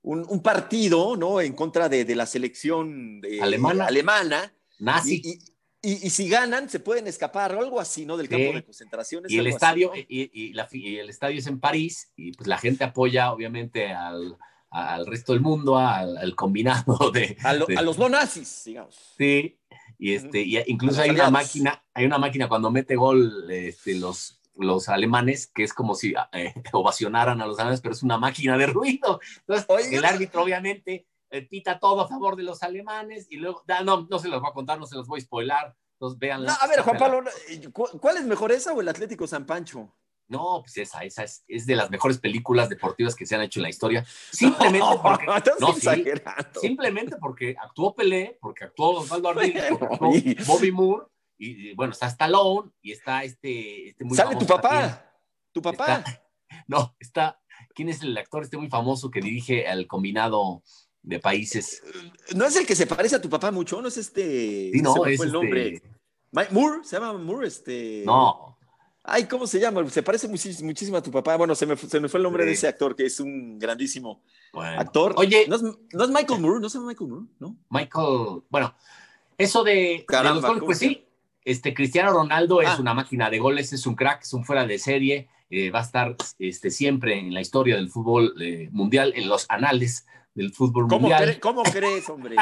[0.03, 1.41] un, partido, ¿no?
[1.41, 3.86] En contra de, de la selección alemana.
[3.86, 4.53] alemana.
[4.79, 5.21] Nazi.
[5.23, 5.39] Y,
[5.84, 8.17] y, y, si ganan, se pueden escapar o algo así, ¿no?
[8.17, 9.23] Del campo de concentración.
[9.27, 13.31] Y el estadio, y, la, el estadio es en París, y pues la gente apoya,
[13.31, 14.38] obviamente, al,
[14.69, 18.95] al resto del mundo, al, al combinado de, a, a, los no nazis, digamos.
[19.17, 19.60] Sí,
[19.97, 24.40] y este, y incluso hay una máquina, hay una máquina cuando mete gol este, los,
[24.55, 28.57] los alemanes, que es como si eh, ovacionaran a los alemanes, pero es una máquina
[28.57, 29.19] de ruido.
[29.47, 34.07] Entonces, el árbitro obviamente eh, pita todo a favor de los alemanes y luego, no,
[34.09, 36.47] no se los voy a contar, no se los voy a spoilar, los vean.
[36.49, 37.23] a ver, Juan Pablo,
[37.71, 39.95] ¿cuál es mejor esa o el Atlético San Pancho?
[40.31, 43.59] No, pues esa, esa es, es, de las mejores películas deportivas que se han hecho
[43.59, 44.05] en la historia.
[44.31, 45.25] Simplemente porque.
[45.59, 45.73] No,
[46.61, 49.33] simplemente porque actuó Pelé, porque actuó Osvaldo
[50.47, 51.05] Bobby Moore,
[51.43, 53.89] y, bueno, está Stallone y está este.
[53.89, 55.12] este muy Sale tu papá.
[55.51, 56.04] Tu papá.
[56.67, 57.41] no, está.
[57.73, 60.62] ¿Quién es el actor este muy famoso que dirige al combinado
[61.01, 61.82] de países?
[62.36, 64.69] No es el que se parece a tu papá mucho, no es este.
[64.71, 65.75] Sí, no, es el nombre.
[65.75, 68.04] Este Moore, se llama Moore, este.
[68.06, 68.58] No.
[69.04, 69.89] Ay, ¿cómo se llama?
[69.89, 71.38] Se parece muchísimo, a tu papá.
[71.38, 74.21] Bueno, se me, se me fue el nombre de ese actor, que es un grandísimo
[74.54, 75.15] actor.
[75.17, 75.47] Oye.
[75.47, 76.60] ¿No es, Michael Moore?
[76.60, 77.25] ¿No se llama Michael Moore?
[77.39, 77.58] ¿No?
[77.71, 78.43] Michael.
[78.47, 78.75] Bueno,
[79.39, 81.08] eso de, los goles, pues sí.
[81.43, 82.77] Este, Cristiano Ronaldo es ah.
[82.80, 85.27] una máquina de goles, es un crack, es un fuera de serie.
[85.49, 89.45] Eh, va a estar este, siempre en la historia del fútbol eh, mundial, en los
[89.49, 91.39] anales del fútbol mundial.
[91.41, 92.38] ¿Cómo crees, hombre?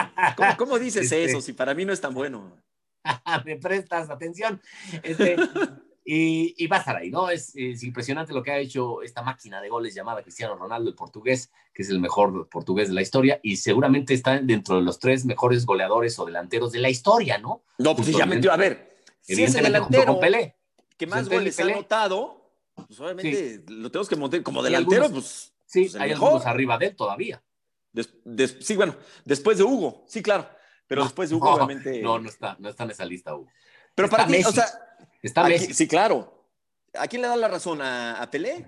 [0.57, 2.55] ¿Cómo, dices este eso si para mí no es tan bueno?
[3.45, 4.61] Me prestas atención.
[5.01, 5.37] Este,
[6.11, 7.29] y, va a estar ahí, ¿no?
[7.29, 11.51] Es, impresionante lo que ha hecho esta máquina de goles llamada Cristiano Ronaldo, el portugués,
[11.71, 15.23] que es el mejor portugués de la historia, y seguramente está dentro de los tres
[15.23, 17.61] mejores goleadores o delanteros de la historia, ¿no?
[17.77, 20.55] No, pues ya metió, a ver, si es el delantero con Pelé,
[20.97, 25.53] que más goles ha anotado, pues obviamente lo tenemos que montar como delantero, pues.
[25.67, 27.43] Sí, pues hay algunos arriba de él todavía.
[28.61, 28.95] sí, bueno,
[29.25, 30.49] después de Hugo, sí, claro.
[30.87, 32.01] Pero después de Hugo, obviamente.
[32.01, 33.47] No, no está, no está en esa lista, Hugo.
[33.93, 34.65] Pero para mí, o sea,
[35.21, 36.47] Está Sí, claro.
[36.93, 37.81] ¿A quién le da la razón?
[37.81, 38.65] ¿A, Pelé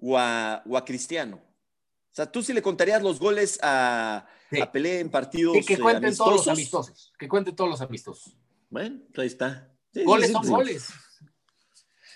[0.00, 1.36] o a, Cristiano?
[1.36, 4.26] O sea, tú sí le contarías los goles a,
[4.72, 5.56] Pelé en partidos.
[5.66, 7.12] que cuenten todos los amistosos.
[7.18, 8.36] Que cuenten todos los amistosos.
[8.70, 9.68] Bueno, pues ahí está.
[10.04, 10.88] goles son goles.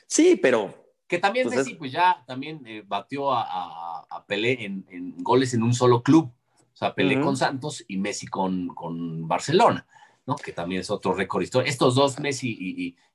[0.07, 0.87] Sí, pero.
[1.07, 5.73] Que también pues Messi, pues ya también eh, batió a, Pelé en, goles en un
[5.73, 6.31] solo club.
[6.75, 9.87] O sea, Pelé con Santos y Messi con, con Barcelona
[10.37, 11.71] que también es otro récord histórico.
[11.71, 12.57] Estos dos, Messi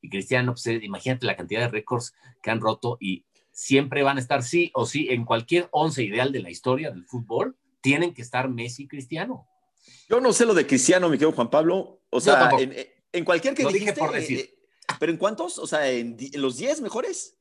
[0.01, 4.17] y, Cristiano, pues, eh, imagínate la cantidad de récords que han roto y siempre van
[4.17, 8.13] a estar sí o sí en cualquier once ideal de la historia del fútbol, tienen
[8.13, 9.47] que estar Messi y Cristiano.
[10.09, 12.01] Yo no sé lo de Cristiano, mi querido Juan Pablo.
[12.09, 12.49] O sea,
[13.11, 14.39] en, cualquier que dijiste, por decir.
[14.39, 14.55] Eh,
[14.99, 15.59] pero ¿en cuántos?
[15.59, 17.37] O sea, ¿en, los 10 mejores?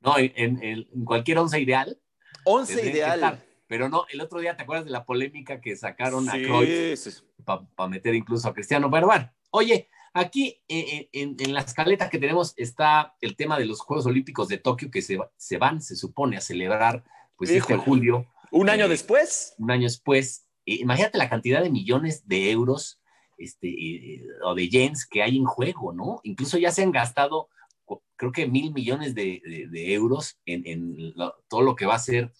[0.00, 1.98] No, en, cualquier once ideal.
[2.44, 3.42] Once ideal.
[3.70, 7.88] Pero no, el otro día, ¿te acuerdas de la polémica que sacaron a Cruyff para
[7.88, 8.90] meter incluso a Cristiano?
[8.90, 13.66] Pero bueno, oye, aquí eh, eh, en, la escaleta que tenemos está el tema de
[13.66, 17.04] los Juegos Olímpicos de Tokio que se, se van, se supone, a celebrar
[17.36, 18.26] pues este julio.
[18.50, 19.54] ¿Un año eh, después?
[19.58, 20.48] Un año después.
[20.64, 23.00] imagínate la cantidad de millones de euros
[23.38, 26.18] este, o de yens que hay en juego, ¿no?
[26.24, 27.48] Incluso ya se han gastado,
[28.16, 29.40] creo que mil millones de,
[29.94, 31.14] euros en,
[31.46, 32.32] todo lo que va a ser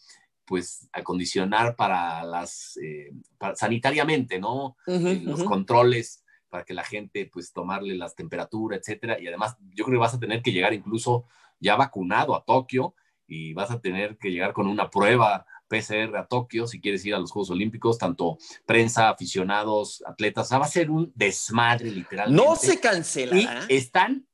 [0.50, 3.12] pues acondicionar para las, eh,
[3.54, 4.76] sanitariamente, ¿no?
[4.88, 9.20] Eh, los controles para que la gente pues tomarle las temperaturas, etcétera.
[9.20, 11.24] Y además yo creo que vas a tener que llegar incluso
[11.60, 12.96] ya vacunado a Tokio
[13.28, 17.14] y vas a tener que llegar con una prueba PCR a Tokio si quieres ir
[17.14, 18.36] a los Juegos Olímpicos, tanto
[18.66, 20.46] prensa, aficionados, atletas.
[20.46, 22.44] O sea, va a ser un desmadre literalmente.
[22.44, 23.36] No se cancela.
[23.36, 24.26] Y están,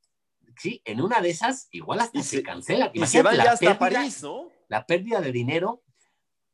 [0.56, 2.90] sí, en una de esas, igual hasta se, cancela.
[2.94, 4.48] Y se van ya hasta París, ¿no?
[4.68, 5.82] La pérdida de dinero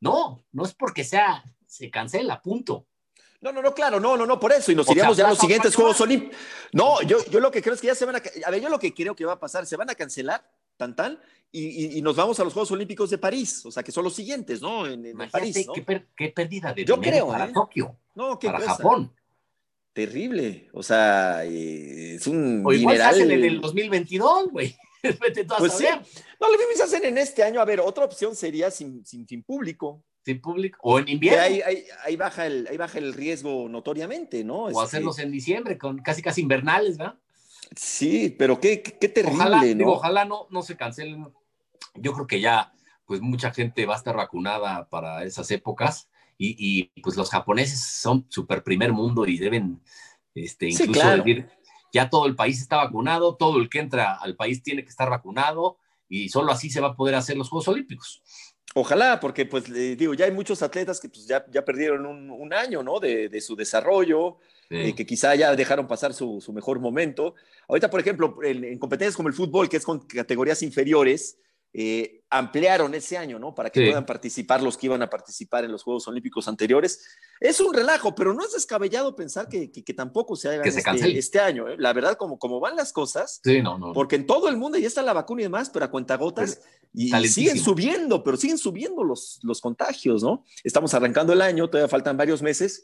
[0.03, 2.85] no, no es porque sea, se cancela, punto.
[3.39, 4.71] No, no, no, claro, no, no, no, por eso.
[4.71, 6.37] Y nos iríamos ya a los siguientes Juegos Olímpicos.
[6.73, 8.21] No, yo, yo lo que creo es que ya se van a.
[8.45, 10.93] A ver, yo lo que creo que va a pasar, se van a cancelar, tan,
[10.93, 11.19] tan,
[11.51, 13.65] y, y, nos vamos a los Juegos Olímpicos de París.
[13.65, 14.87] O sea, que son los siguientes, ¿no?
[14.87, 15.65] En, París.
[15.67, 15.73] ¿no?
[15.73, 17.51] Qué, qué, pérdida de yo creo, para ¿eh?
[17.53, 17.95] Tokio.
[18.15, 19.13] No, qué para Japón.
[19.93, 20.69] Terrible.
[20.73, 22.63] O sea, eh, es un.
[22.65, 24.75] O igual hacen en el 2022, güey.
[25.57, 25.85] pues sí.
[26.39, 27.59] No, lo mismo se hacen en este año.
[27.59, 30.03] A ver, otra opción sería sin, sin, público.
[30.23, 30.79] Sin público.
[30.81, 31.41] O en invierno.
[31.41, 31.61] Ahí,
[32.03, 34.63] ahí, baja el, ahí baja el riesgo notoriamente, ¿no?
[34.63, 37.19] O este hacerlos en diciembre, con casi casi invernales, ¿verdad?
[37.75, 39.89] Sí, pero qué, qué, terrible, ojalá, ¿no?
[39.89, 41.27] ojalá no, no se cancelen.
[41.95, 42.73] Yo creo que ya,
[43.05, 46.09] pues mucha gente va a estar vacunada para esas épocas.
[46.37, 46.55] Y,
[46.95, 49.81] y pues los japoneses son súper primer mundo y deben
[50.35, 51.47] este, incluso decir
[51.93, 55.09] ya todo el país está vacunado, todo el que entra al país tiene que estar
[55.09, 55.77] vacunado
[56.09, 58.21] y solo así se va a poder hacer los Juegos Olímpicos.
[58.75, 62.81] Ojalá, porque pues digo, ya hay muchos atletas que pues, ya, ya perdieron un, año,
[62.81, 62.99] ¿no?
[62.99, 64.37] De, su desarrollo,
[64.71, 67.35] eh, que quizá ya dejaron pasar su, mejor momento.
[67.67, 71.37] Ahorita, por ejemplo, en, competencias como el fútbol, que es con categorías inferiores,
[71.75, 73.55] eh, ampliaron ese año, ¿no?
[73.55, 77.03] Para que puedan participar los que iban a participar en los Juegos Olímpicos anteriores.
[77.39, 81.67] Es un relajo, pero no es descabellado pensar que, tampoco se haga este, este, año.
[81.67, 81.75] ¿eh?
[81.79, 83.93] La verdad, como, como van las cosas, sí, no, no.
[83.93, 86.61] porque en todo el mundo ya está la vacuna y demás, pero a cuentagotas
[86.93, 90.45] y, siguen subiendo, pero siguen subiendo los, los contagios, ¿no?
[90.63, 92.83] Estamos arrancando el año, todavía faltan varios meses.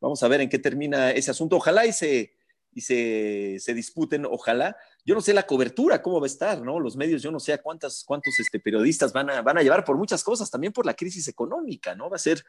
[0.00, 1.56] Vamos a ver en qué termina ese asunto.
[1.56, 2.37] Ojalá y se,
[2.78, 6.78] y se, se disputen, ojalá yo no sé la cobertura, cómo va a estar, ¿no?
[6.78, 9.82] Los medios, yo no sé a cuántas, cuántos este, periodistas van a, van a llevar
[9.82, 12.10] por muchas cosas, también por la crisis económica, ¿no?
[12.10, 12.44] Va a ser,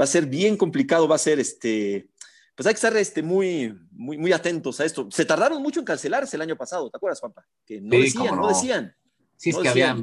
[0.00, 2.08] va a ser bien complicado, va a ser este,
[2.54, 5.06] pues hay que estar este, muy, muy, muy atentos a esto.
[5.10, 7.44] Se tardaron mucho en cancelarse el año pasado, ¿te acuerdas, Juanpa?
[7.66, 8.48] Que no decían, no.
[8.48, 8.96] decían.
[9.36, 9.96] Sí, es que había,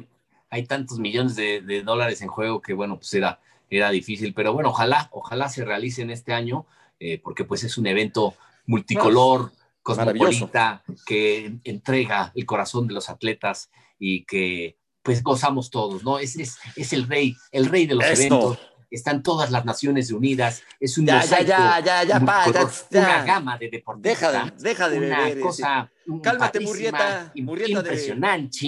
[0.51, 4.69] hay tantos millones de, dólares en juego que, bueno, pues era, era difícil, pero bueno,
[4.69, 6.67] ojalá, ojalá se realice en este año,
[6.99, 8.35] eh, porque pues es un evento
[8.69, 9.51] multicolor,
[9.81, 16.19] cosmopolita, que entrega el corazón de los atletas y que pues gozamos todos, ¿no?
[16.19, 18.59] Es, es, es el rey, el rey de los eventos.
[18.91, 22.45] Están todas las Naciones Unidas, es un ya, ya, ya, ya, ya, pa,
[22.91, 24.01] una gama de deportes.
[24.01, 25.91] Deja de, deja de una beber, cosa
[26.23, 28.67] cálmate, Murrieta, Murrieta impresionante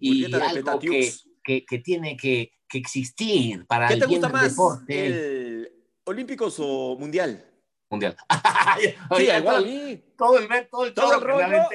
[0.00, 1.12] y algo que,
[1.44, 5.06] que, que, tiene que, que existir para ¿Qué el te gusta más, deporte.
[5.06, 5.72] El
[6.06, 7.51] ¿Olímpicos o Mundial?
[7.92, 8.16] Mundial.
[9.16, 10.04] sí, igual a mí.
[10.16, 11.68] Todo el, todo el, todo el rollo.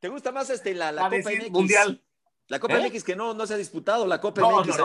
[0.00, 1.50] ¿Te gusta más este, la, la, Copa MX?
[1.50, 2.02] Mundial.
[2.48, 2.90] La Copa ¿Eh?
[2.90, 4.76] MX que no, no se ha disputado, la Copa MX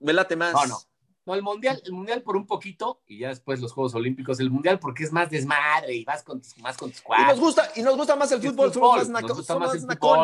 [0.00, 0.52] Me, late más.
[0.52, 0.78] No, no.
[1.26, 4.40] No, el mundial, el mundial por un poquito y ya después los Juegos Olímpicos.
[4.40, 7.26] El mundial porque es más desmadre y vas con más con tus cuadros.
[7.26, 9.00] Y nos gusta, y nos gusta más el fútbol, fútbol
[9.34, 9.74] gusta más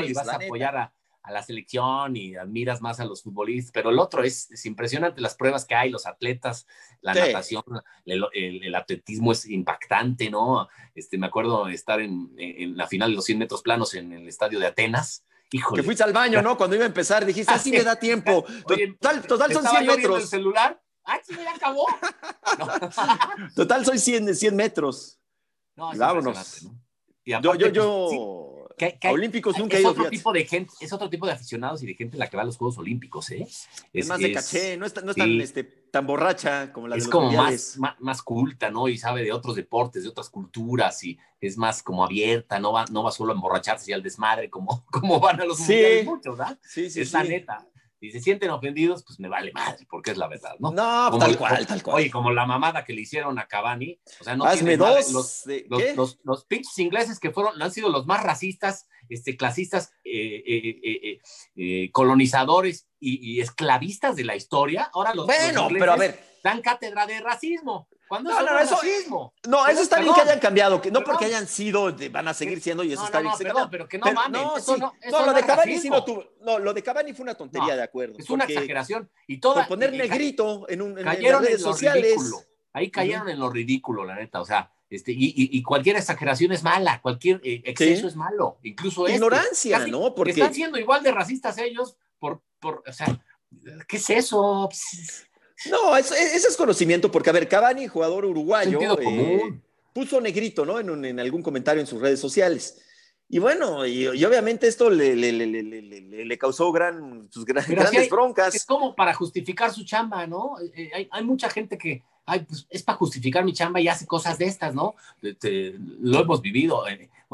[0.09, 3.89] y vas a apoyar a, a la selección y admiras más a los futbolistas, pero
[3.89, 6.67] el otro es, es impresionante las pruebas que hay, los atletas,
[7.01, 7.65] la natación,
[8.05, 10.69] el, atletismo es impactante, ¿no?
[10.95, 14.29] Este, me acuerdo estar en, en, la final de los 100 metros planos en el
[14.29, 15.25] estadio de Atenas.
[15.51, 15.81] Híjole.
[15.81, 16.59] Que fuiste al baño, ¿no?
[16.59, 18.45] Cuando iba a empezar, dijiste, así me da tiempo.
[18.67, 20.21] total, total son 100 metros.
[20.21, 20.83] el celular?
[21.07, 21.87] ¡Ah, sí, me acabó!
[23.55, 25.21] Total, soy 100, 100 metros.
[25.77, 26.63] No, Vámonos.
[26.63, 27.41] ¿no?
[27.43, 28.54] yo, yo, yo
[29.11, 32.17] olímpicos nunca es otro tipo de gente, es otro tipo de aficionados y de gente
[32.17, 33.47] la que va a los Juegos Olímpicos, ¿eh?
[33.93, 37.09] Es, más de caché, no es, no tan, este, tan borracha como la de Es
[37.09, 38.89] como más, más, culta, ¿no?
[38.89, 42.85] Y sabe de otros deportes, de otras culturas y es más como abierta, no va,
[42.91, 46.03] no va solo a emborracharse y al desmadre como, como van a los sí.
[46.05, 46.59] muchos, ¿verdad?
[46.63, 47.67] Sí, sí, es la neta
[48.05, 50.71] si se sienten ofendidos, pues me vale madre, porque es la verdad, ¿no?
[50.73, 51.97] No, tal cual, tal cual.
[51.97, 55.11] Oye, como la mamada que le hicieron a Cavani, o sea, no Hazme dos.
[55.13, 55.45] los,
[55.97, 61.21] los, los, pinches ingleses que fueron, han sido los más racistas, este, clasistas, eh, eh,
[61.57, 66.23] eh, colonizadores y, esclavistas de la historia, ahora los, bueno, pero a ver.
[66.43, 68.79] dan cátedra de racismo no, no, eso,
[69.49, 72.61] no, eso está bien que hayan cambiado, que no porque hayan sido, van a seguir
[72.61, 73.33] siendo y eso está bien.
[73.55, 74.41] No, pero que no mames.
[74.69, 76.25] No, no, lo de Cavani sí no tuvo.
[76.43, 78.17] No, lo de Cavani fue una tontería, de acuerdo.
[78.19, 79.11] Es una exageración.
[79.27, 82.17] Y toda, por poner negrito en, un, en, las redes sociales.
[82.73, 84.41] Ahí cayeron en lo ridículo, la neta.
[84.41, 89.07] O sea, este, y, y, cualquier exageración es mala, cualquier eh, exceso es malo, incluso
[89.07, 89.17] este.
[89.17, 90.15] Ignorancia, ¿no?
[90.15, 93.07] Porque están siendo igual de racistas ellos por, por, o sea,
[93.89, 94.69] ¿qué es eso?
[95.71, 99.61] No, eso, es conocimiento, porque, a ver, Cavani, jugador uruguayo, eh,
[99.93, 100.81] puso negrito, ¿no?
[100.81, 102.81] En, en, algún comentario en sus redes sociales.
[103.29, 105.47] Y bueno, y, obviamente esto le, le, le,
[106.25, 108.55] le, causó gran, sus grandes broncas.
[108.55, 110.61] Es como para justificar su chamba, ¿no?
[110.61, 113.89] Eh, eh, hay, hay mucha gente que, ay, pues es para justificar mi chamba y
[113.89, 114.95] hace cosas de estas, ¿no?
[115.21, 116.85] lo hemos vivido.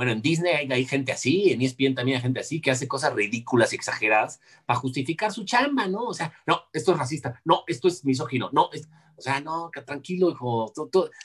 [0.01, 3.13] Bueno, en Disney hay, gente así, en ESPN también hay gente así que hace cosas
[3.13, 6.05] ridículas y exageradas para justificar su chamba, ¿no?
[6.05, 8.71] O sea, no, esto es racista, no, esto es misógino, no,
[9.15, 10.73] o sea, no, tranquilo, hijo,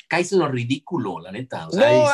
[0.09, 1.69] caes en lo ridículo, la neta.
[1.69, 2.05] O sea, no,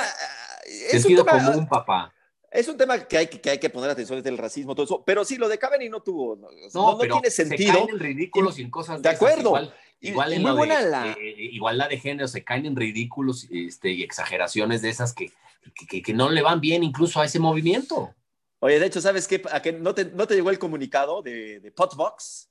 [0.63, 2.13] es, sentido común, papá.
[2.52, 5.04] Es un tema que hay que, hay que poner atención desde el racismo, todo eso,
[5.04, 7.74] pero sí, lo de Cavani no tuvo, no, no, tiene sentido.
[7.74, 9.74] Se caen en ridículos y en cosas de, de acuerdo.
[10.00, 11.12] Igual, en la...
[11.12, 15.32] Eh, igual la de género, se caen en ridículos este, y exageraciones de esas que,
[15.89, 18.13] que, no le van bien incluso a ese movimiento.
[18.60, 19.41] Oye, de hecho, ¿sabes qué?
[19.52, 22.50] ¿A que no, te, ¿No te llegó el comunicado de, de Potbox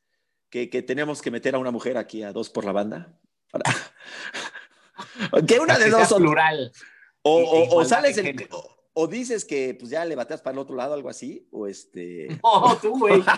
[0.48, 3.18] que, que, tenemos que meter a una mujer aquí a dos por la banda?
[5.46, 6.12] que una de dos...
[6.14, 6.72] Plural.
[7.22, 8.48] O, o, sales en,
[8.94, 12.28] o dices que pues ya le bateas para el otro lado, algo así, o este.
[12.42, 13.22] No, tú, güey.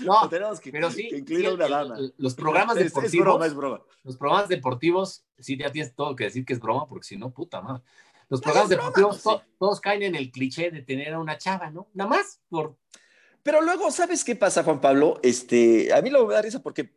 [0.00, 1.10] No, tenemos que, pero sí,
[1.52, 1.96] una dama.
[2.16, 3.14] los programas deportivos.
[3.14, 3.82] Es, broma, es broma.
[4.04, 7.30] Los programas deportivos, sí, ya tienes todo que decir que es broma, porque si no,
[7.30, 7.82] puta madre.
[8.32, 9.22] Los programas deportivos,
[9.58, 11.88] todos caen en el cliché de tener a una chava, ¿no?
[11.92, 12.78] Nada más por.
[13.42, 15.20] Pero luego, ¿sabes qué pasa, Juan Pablo?
[15.22, 16.94] Este, a mí lo me da risa porque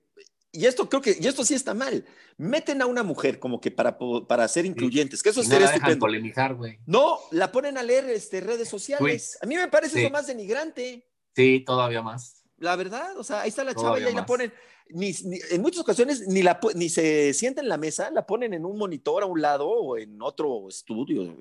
[0.54, 2.06] y esto creo que, y esto sí está mal.
[2.38, 6.06] Meten a una mujer como que para, para ser incluyentes, que eso no sería estupendo.
[6.06, 6.80] polemizar, güey.
[6.86, 9.38] No, la ponen a leer este, redes sociales.
[9.42, 11.06] A mí me parece eso más denigrante.
[11.36, 12.45] Sí, todavía más.
[12.58, 14.54] La verdad, o sea, ahí está la chava y ahí la ponen.
[14.90, 15.14] Ni,
[15.52, 18.78] en muchas ocasiones ni, la, ni se sienta en la mesa, la ponen en un
[18.78, 21.36] monitor a un lado o en otro estudio.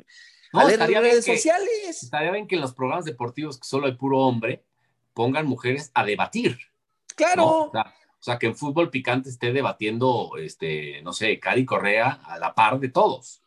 [0.52, 2.02] No, a redes sociales.
[2.02, 4.64] Estaría bien que en los programas deportivos que solo hay puro hombre,
[5.12, 6.58] pongan mujeres a debatir.
[7.14, 7.70] Claro.
[7.70, 7.72] O,
[8.20, 12.80] sea, que en fútbol picante esté debatiendo, este, no sé, Cari Correa a la par
[12.80, 13.42] de todos.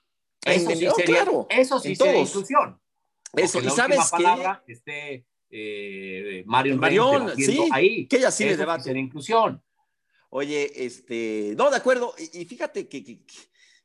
[0.45, 2.79] Eso sí sería, claro, eso sí sería inclusión.
[3.33, 3.99] Eso, y sabes
[4.65, 8.07] que esté eh, Marion, Marion sí, ahí.
[8.07, 8.97] que ella sí le debate.
[8.97, 9.61] Inclusión.
[10.29, 12.13] Oye, este, no, de acuerdo.
[12.33, 13.21] Y, fíjate que,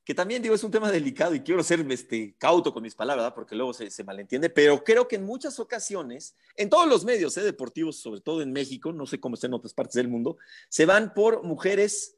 [0.05, 3.33] que, también digo, es un tema delicado y quiero ser este, cauto con mis palabras,
[3.33, 7.37] porque luego se, se, malentiende, pero creo que en muchas ocasiones, en todos los medios
[7.37, 10.37] eh, deportivos, sobre todo en México, no sé cómo está en otras partes del mundo,
[10.68, 12.16] se van por mujeres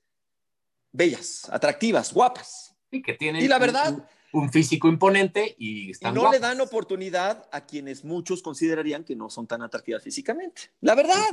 [0.90, 2.74] bellas, atractivas, guapas.
[2.90, 4.04] Y que tienen y la verdad, un,
[4.50, 9.30] físico imponente y están y no le dan oportunidad a quienes muchos considerarían que no
[9.30, 10.62] son tan atractivas físicamente.
[10.80, 11.30] La verdad.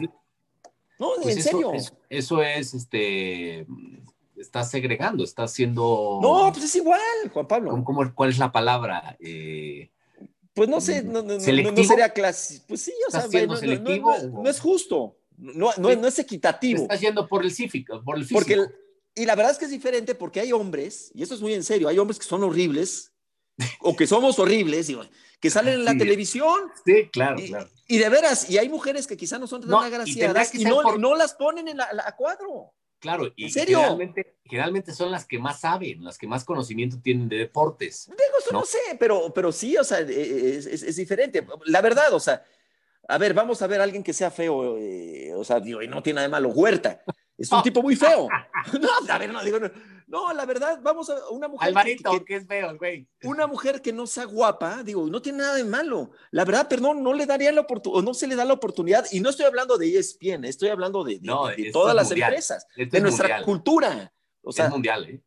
[1.00, 1.72] No, pues en serio.
[2.10, 3.66] Eso, es, este,
[4.38, 6.20] está segregando, está haciendo...
[6.22, 7.00] No, pues es igual,
[7.34, 7.84] Juan Pablo.
[7.84, 9.18] ¿Cómo, cuál es la palabra?
[9.20, 9.90] Eh,
[10.54, 12.62] pues no sé, no, no, sería clase.
[12.68, 16.84] Pues sí, o sea, selectivo, no, es justo, no, no, es equitativo.
[16.84, 18.40] Está yendo por el físico, por el físico.
[18.40, 18.81] Porque,
[19.16, 21.64] y la verdad es que es diferente porque hay hombres, y esto es muy en
[21.64, 23.12] serio, hay hombres que son horribles,
[23.82, 24.98] o que somos horribles, y,
[25.40, 26.72] que salen en la televisión.
[26.86, 27.70] Sí, claro, y, claro.
[27.88, 31.16] Y de veras, y hay mujeres que quizás no son tan agraciadas y, no, no,
[31.16, 32.74] las ponen en la, a cuadro.
[33.00, 37.38] Claro, y Generalmente, generalmente, son las que más saben, las que más conocimiento tienen de
[37.38, 38.06] deportes.
[38.08, 38.64] Digo, eso ¿no?
[38.64, 41.46] sé, pero, pero sí, o sea, e, e, es, es, diferente.
[41.66, 42.44] La verdad, o sea,
[43.08, 45.88] a ver, vamos a ver a alguien que sea feo, eh, o sea, digo, y
[45.88, 47.02] no tiene nada de malo, Huerta.
[47.42, 48.28] Es un tipo muy feo.
[48.80, 49.70] no, a ver, no, digo, no.
[50.08, 51.70] No, la verdad, vamos a una mujer.
[51.70, 53.08] Alvarito, que, es feo, güey.
[53.24, 56.12] Una mujer que no sea guapa, digo, no tiene nada de malo.
[56.32, 59.06] La verdad, perdón, no le daría la oportunidad, no se le da la oportunidad.
[59.12, 61.22] Y no estoy hablando de ESPN, estoy hablando de,
[61.72, 64.12] todas las empresas, de nuestra cultura.
[64.44, 65.22] O sea, es mundial, ¿eh?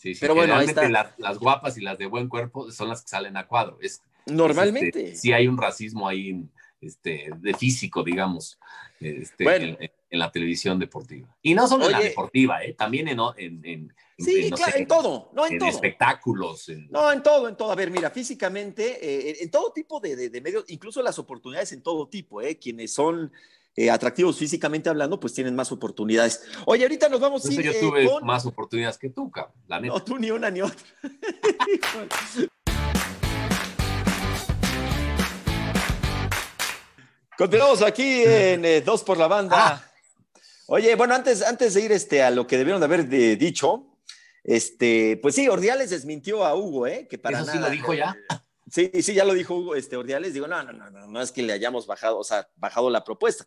[0.00, 0.88] Sí, sí, pero bueno, ahí está.
[0.88, 3.78] Las, guapas y las de buen cuerpo son las que salen a cuadro.
[3.80, 5.06] Es, Normalmente.
[5.06, 6.44] Este, sí hay un racismo ahí
[6.80, 8.58] este, de físico, digamos,
[9.00, 11.28] este, en, la televisión deportiva.
[11.42, 12.74] Y no solo en la deportiva, ¿eh?
[12.74, 15.68] también en, en Sí, claro, en todo, no en, todo.
[15.68, 16.70] espectáculos.
[16.90, 17.72] No, en todo, en todo.
[17.72, 22.06] A ver, mira, físicamente, eh, en todo tipo de, medios, incluso las oportunidades en todo
[22.08, 22.58] tipo, ¿eh?
[22.58, 23.32] Quienes son
[23.76, 26.44] eh, atractivos físicamente hablando, pues tienen más oportunidades.
[26.66, 27.62] Oye, ahorita nos vamos a ir.
[27.62, 29.94] Yo tuve más oportunidades que tú, cabrón, la neta.
[29.94, 30.76] No, tú ni una ni otra.
[37.38, 39.56] Continuamos aquí en Dos por la Banda.
[39.58, 39.89] Ah.
[40.72, 43.98] Oye, bueno, antes, antes de ir este, a lo que debieron de haber dicho,
[44.44, 47.08] este, pues sí, Ordiales desmintió a Hugo, ¿eh?
[47.10, 48.16] Que para ¿Eso sí lo dijo ya?
[48.70, 50.32] Sí, sí, ya lo dijo Hugo, este, Ordiales.
[50.32, 53.02] Digo, no, no, no, no, no es que le hayamos bajado, o sea, bajado la
[53.02, 53.44] propuesta.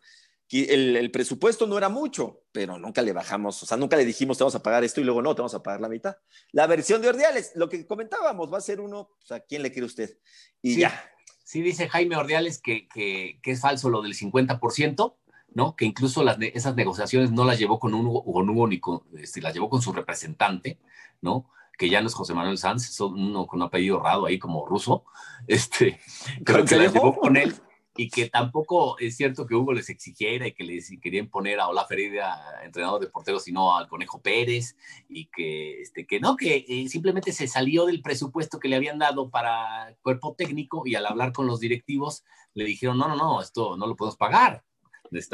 [0.50, 4.36] El, el, presupuesto no era mucho, pero nunca le bajamos, o sea, nunca le dijimos
[4.36, 6.18] te vamos a pagar esto y luego no, te vamos a pagar la mitad.
[6.52, 9.72] La versión de Ordiales, lo que comentábamos, va a ser uno, o sea, ¿quién le
[9.72, 10.18] quiere usted?
[10.60, 11.10] Y ya.
[11.42, 15.16] Sí, dice Jaime Ordiales que, que, que es falso lo del 50%,
[15.54, 15.76] ¿no?
[15.76, 19.40] Que incluso las, esas negociaciones no las llevó con Hugo, con Hugo ni con, este,
[19.40, 20.78] las llevó con su representante,
[21.20, 21.50] ¿no?
[21.78, 24.66] Que ya no es José Manuel Sanz, es uno con un apellido raro ahí como
[24.66, 25.04] ruso,
[25.46, 26.00] este,
[26.44, 27.54] creo que las llevó con él
[27.96, 31.68] y que tampoco es cierto que Hugo les exigiera y que les querían poner a
[31.68, 34.76] Olaf Ferreira entrenador de porteros, sino al Conejo Pérez
[35.08, 38.98] y que, este, que no, que eh, simplemente se salió del presupuesto que le habían
[38.98, 43.40] dado para cuerpo técnico y al hablar con los directivos le dijeron, no, no, no,
[43.40, 44.64] esto no lo podemos pagar.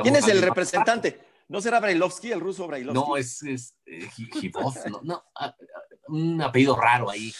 [0.02, 1.20] ¿Quién es el representante?
[1.48, 2.94] ¿No será Brailovsky, el ruso Brailovsky?
[2.94, 4.08] No, es, es eh,
[4.88, 5.54] no, no ah,
[6.08, 7.32] un apellido raro ahí.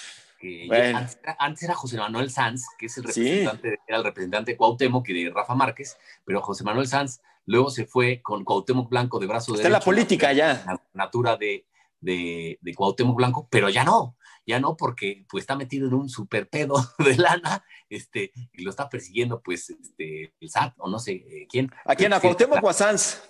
[1.38, 5.24] antes, era, José Manuel Sanz, que es el representante, era el representante de Cuauhtémoc y
[5.24, 9.53] de Rafa Márquez, pero José Manuel Sanz luego se fue con Cuauhtémoc Blanco de brazo
[9.53, 9.79] Está derecho.
[9.79, 10.64] Está la política ya.
[10.66, 11.66] La natura de,
[12.00, 16.09] de, de Cuauhtémoc Blanco, pero ya no, ya no, porque pues está metido en un
[16.09, 20.98] super pedo de lana, este, y lo está persiguiendo pues este, el SAT o no
[20.98, 21.70] sé eh, quién.
[21.85, 22.12] ¿A quién?
[22.12, 23.20] ¿A Cuauhtémoc o a Sanz?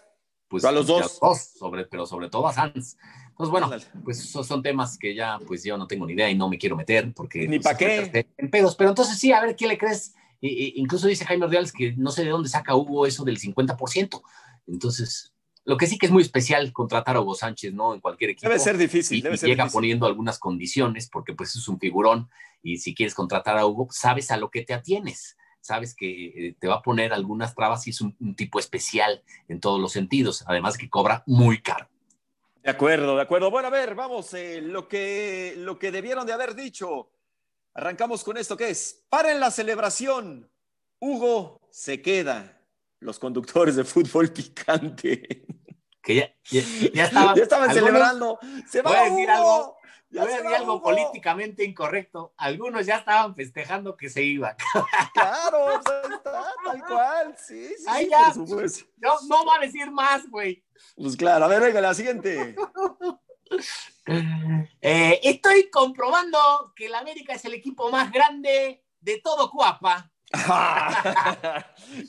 [0.48, 1.20] Pues a los dos.
[1.56, 2.96] sobre, pero sobre todo a Sanz.
[3.28, 3.70] Entonces, bueno,
[4.04, 6.58] pues esos son temas que ya pues yo no tengo ni idea y no me
[6.58, 7.46] quiero meter porque...
[7.46, 8.26] Ni pues, para qué.
[8.36, 10.14] En pedos, pero entonces sí, a ver, ¿qué le crees?
[10.42, 14.22] incluso dice Jaime Ordiales que no sé de dónde saca Hugo eso del 50%.
[14.66, 15.34] Entonces,
[15.70, 17.94] lo que sí que es muy especial contratar a Hugo Sánchez, ¿no?
[17.94, 18.48] En cualquier equipo.
[18.48, 19.18] Debe ser difícil.
[19.18, 22.28] Y, debe llega poniendo algunas condiciones, porque pues es un figurón,
[22.60, 26.56] y si quieres contratar a Hugo, sabes a lo que te atienes, sabes que eh,
[26.58, 30.42] te va a poner algunas trabas y es un, tipo especial en todos los sentidos,
[30.48, 31.88] además que cobra muy caro.
[32.64, 33.48] De acuerdo, de acuerdo.
[33.52, 37.12] Bueno, a ver, vamos, eh, lo, que, lo que debieron de haber dicho.
[37.74, 40.50] Arrancamos con esto que es, paren la celebración,
[40.98, 42.60] Hugo se queda.
[42.98, 45.46] los conductores de fútbol picante.
[46.02, 46.34] Que ya,
[46.92, 48.38] ya, estaban, ya estaban celebrando.
[48.68, 49.78] Se va voy a decir algo,
[50.10, 52.34] voy a decir algo políticamente incorrecto.
[52.36, 54.56] Algunos ya estaban festejando que se iba.
[55.14, 56.02] Claro, está,
[56.64, 57.36] tal cual.
[57.36, 58.32] Sí, sí, Ay, ya.
[58.34, 60.64] No, no va a decir más, güey.
[60.96, 62.54] Pues claro, a ver, venga, la siguiente.
[64.80, 70.10] Eh, estoy comprobando que el América es el equipo más grande de todo Cuapa.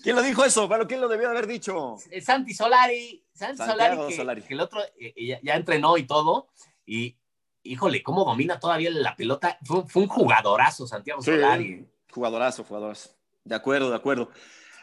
[0.04, 0.68] ¿Quién lo dijo eso?
[0.68, 1.98] Bueno, ¿quién lo debió haber dicho?
[2.10, 3.26] Eh, Santi Solari.
[3.42, 6.50] Santi Solari que, el otro eh, ya, entrenó y todo.
[6.86, 7.18] Y,
[7.64, 9.58] híjole, cómo domina todavía la pelota.
[9.64, 11.88] Fue, un jugadorazo, Santiago Solari.
[12.12, 13.10] Jugadorazo, jugadorazo.
[13.44, 14.30] De acuerdo, de acuerdo.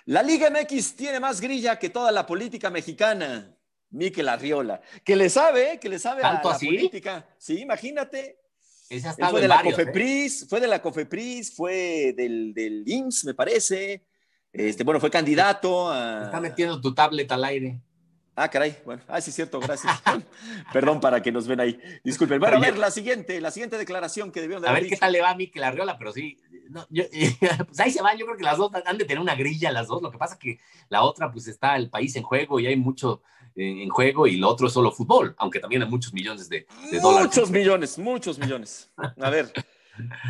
[0.06, 3.54] La Liga MX tiene más grilla que toda la política mexicana.
[3.90, 7.26] Miquel Arriola, que le sabe, que le sabe a la política.
[7.38, 8.38] Sí, imagínate.
[9.30, 9.64] fue de la ¿eh?
[9.64, 14.04] Cofepris, fue de la Cofepris, fue del, del IMSS, me parece.
[14.52, 16.24] Este, bueno, fue candidato a...
[16.24, 17.80] Está metiendo tu tablet al aire.
[18.40, 18.78] Ah, caray.
[18.84, 19.92] Bueno, ah, sí, cierto, gracias.
[20.72, 21.76] Perdón para que nos ven ahí.
[22.04, 22.38] Disculpen.
[22.38, 25.10] Bueno, a ver, la siguiente, la siguiente declaración que debieron de A ver qué tal
[25.10, 26.38] le va a Miquel Arriola, pero sí.
[27.66, 29.88] pues ahí se van, yo creo que las dos han de tener una grilla las
[29.88, 30.02] dos.
[30.02, 32.76] Lo que pasa es que la otra, pues está el país en juego y hay
[32.76, 33.22] mucho
[33.56, 36.64] en, juego y lo otro es solo fútbol, aunque también hay muchos millones de,
[37.02, 37.26] dólares.
[37.26, 38.92] Muchos millones, muchos millones.
[38.96, 39.52] A ver,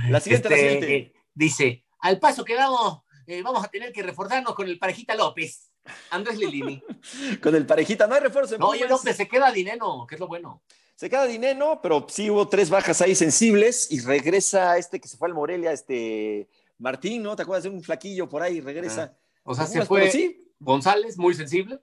[0.09, 1.15] la siguiente, la este, siguiente.
[1.35, 5.71] Dice, al paso que vamos, eh, vamos a tener que reforzarnos con el parejita López.
[6.11, 6.83] Andrés Lilini.
[7.43, 8.59] con el parejita, no hay refuerzo.
[8.59, 10.63] No, oye, López, se queda dinero, que es lo bueno.
[10.95, 15.17] Se queda dinero, pero sí hubo tres bajas ahí sensibles y regresa este que se
[15.17, 17.37] fue al Morelia, este Martín, ¿no?
[17.37, 18.61] ¿Te acuerdas de un flaquillo por ahí?
[18.61, 19.15] Regresa.
[19.15, 20.53] Ah, o sea, se fue sí.
[20.59, 21.81] González, muy sensible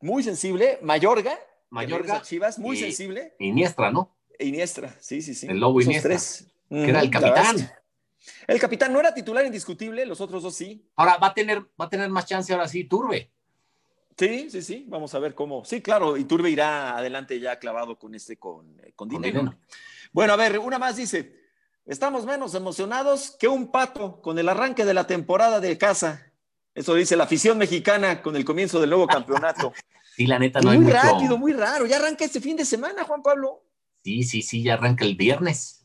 [0.00, 0.78] muy sensible.
[0.82, 1.38] Mayorga,
[1.70, 3.34] Mayorga, Chivas, muy sensible.
[3.38, 4.16] Iniestra, ¿no?
[4.38, 5.46] Iniestra, sí, sí, sí.
[5.46, 6.16] El Lobo Iniestra.
[6.68, 7.70] Que era el capitán.
[8.46, 10.88] El capitán no era titular indiscutible, los otros dos sí.
[10.96, 13.30] Ahora va a tener, va a tener más chance ahora sí, Turbe.
[14.18, 14.84] Sí, sí, sí.
[14.88, 15.64] Vamos a ver cómo.
[15.64, 19.54] Sí, claro, y Turbe irá adelante ya clavado con este, con, eh, con, dinero.
[20.12, 21.44] Bueno, a ver, una más dice.
[21.84, 26.32] Estamos menos emocionados que un pato con el arranque de la temporada de casa.
[26.74, 29.72] Eso dice la afición mexicana con el comienzo del nuevo campeonato.
[30.16, 31.86] sí, la neta no muy rápido, muy raro.
[31.86, 33.62] Ya arranca este fin de semana, Juan Pablo.
[34.02, 35.75] Sí, sí, sí, ya arranca el viernes.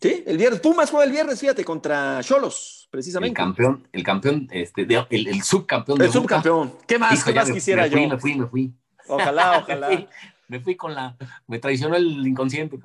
[0.00, 0.60] Sí, el viernes.
[0.60, 3.40] Pumas juega el viernes, fíjate, contra Cholos, precisamente.
[3.40, 6.00] El campeón, el campeón, este, el, subcampeón.
[6.00, 6.74] El subcampeón.
[6.86, 7.98] ¿Qué más, ¿qué más quisiera yo?
[8.08, 8.72] Me fui, me fui.
[9.08, 10.06] Ojalá, ojalá
[10.48, 11.16] me fui con la,
[11.46, 12.78] me traicionó el inconsciente.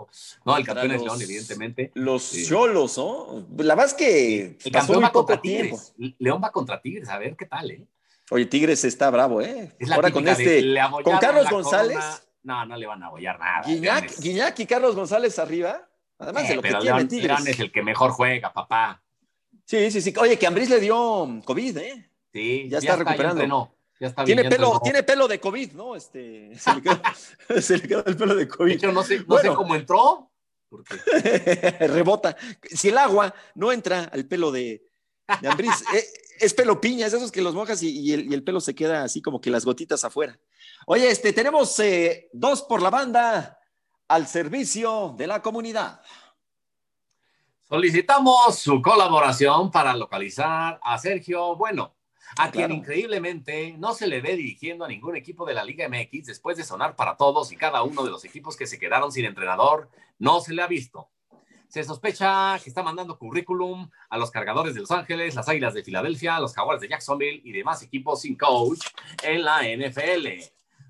[0.46, 1.92] No, el campeón es León, evidentemente.
[1.94, 3.46] Los cholos, ¿no?
[3.58, 5.94] La verdad es que el campeón va contra Tigres.
[6.18, 7.86] León va contra Tigres, a ver qué tal, ¿eh?
[8.30, 9.74] Oye, Tigres está bravo, ¿eh?
[9.92, 12.00] Ahora con este, con Carlos González.
[12.44, 13.64] no, no le van a abollar nada.
[13.68, 15.88] Guiñac, y Carlos González arriba.
[16.22, 17.28] Además de lo que tiene Tigres.
[17.28, 19.02] León es el que mejor juega, papá.
[19.66, 20.14] Sí, sí, sí.
[20.20, 22.10] Oye, que Ambris le dio COVID, ¿eh?
[22.34, 23.46] Sí, ya, está, recuperando.
[23.48, 23.76] No
[24.26, 25.96] tiene, pelo, tiene pelo de COVID, ¿no?
[25.96, 26.82] Este, se, le
[27.82, 28.80] quedó, el pelo de COVID.
[28.80, 30.32] Yo no sé, no sé cómo entró.
[31.80, 32.36] Rebota.
[32.64, 34.84] Si el agua no entra al pelo de,
[35.42, 36.06] de Ambris, eh,
[36.40, 39.40] es, pelo piña, es esos que los mojas y, el, pelo se queda así como
[39.40, 40.40] que las gotitas afuera.
[40.88, 43.60] Oye, este, tenemos eh, dos por la banda
[44.12, 46.02] al servicio de la comunidad.
[47.64, 51.96] Solicitamos su colaboración para localizar a Sergio Bueno
[52.38, 56.26] a quien increíblemente no se le ve dirigiendo a ningún equipo de la Liga MX
[56.26, 59.24] después de sonar para todos y cada uno de los equipos que se quedaron sin
[59.24, 59.90] entrenador,
[60.20, 61.10] no se le ha visto.
[61.70, 65.84] Se sospecha que está mandando currículum a los cargadores de Los Ángeles, las Águilas de
[65.84, 68.82] Filadelfia, los Jaguares de Jacksonville y demás equipos sin coach
[69.24, 70.28] en la NFL.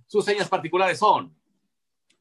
[0.07, 1.39] Sus señas particulares son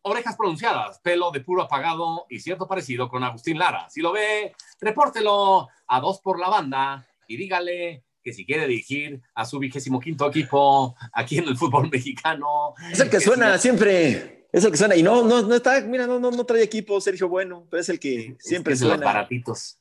[0.02, 3.88] orejas pronunciadas, pelo de puro apagado y cierto parecido con Agustín Lara.
[3.90, 9.20] Si lo ve, repórtelo a dos por la banda y dígale que si quiere dirigir
[9.34, 12.74] a su vigésimo quinto equipo aquí en el fútbol mexicano.
[12.90, 14.96] Es el que, suena siempre, es el que suena.
[14.96, 17.88] Y no, no, no está, mira, no, no, no trae equipo Sergio Bueno, pero es
[17.88, 19.78] el que siempre es de los baratitos.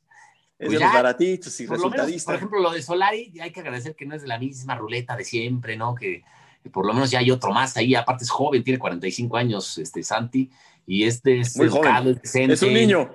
[0.57, 3.95] Es pues de los baratitos y por por ejemplo, lo de Solari, hay que agradecer
[3.95, 5.95] que no es de la misma ruleta de siempre, ¿no?
[5.95, 6.23] Que,
[6.71, 10.03] por lo menos ya hay otro más ahí, aparte es joven, tiene 45 años, este
[10.03, 10.49] Santi,
[10.85, 12.19] y este es Muy joven.
[12.23, 13.11] es un niño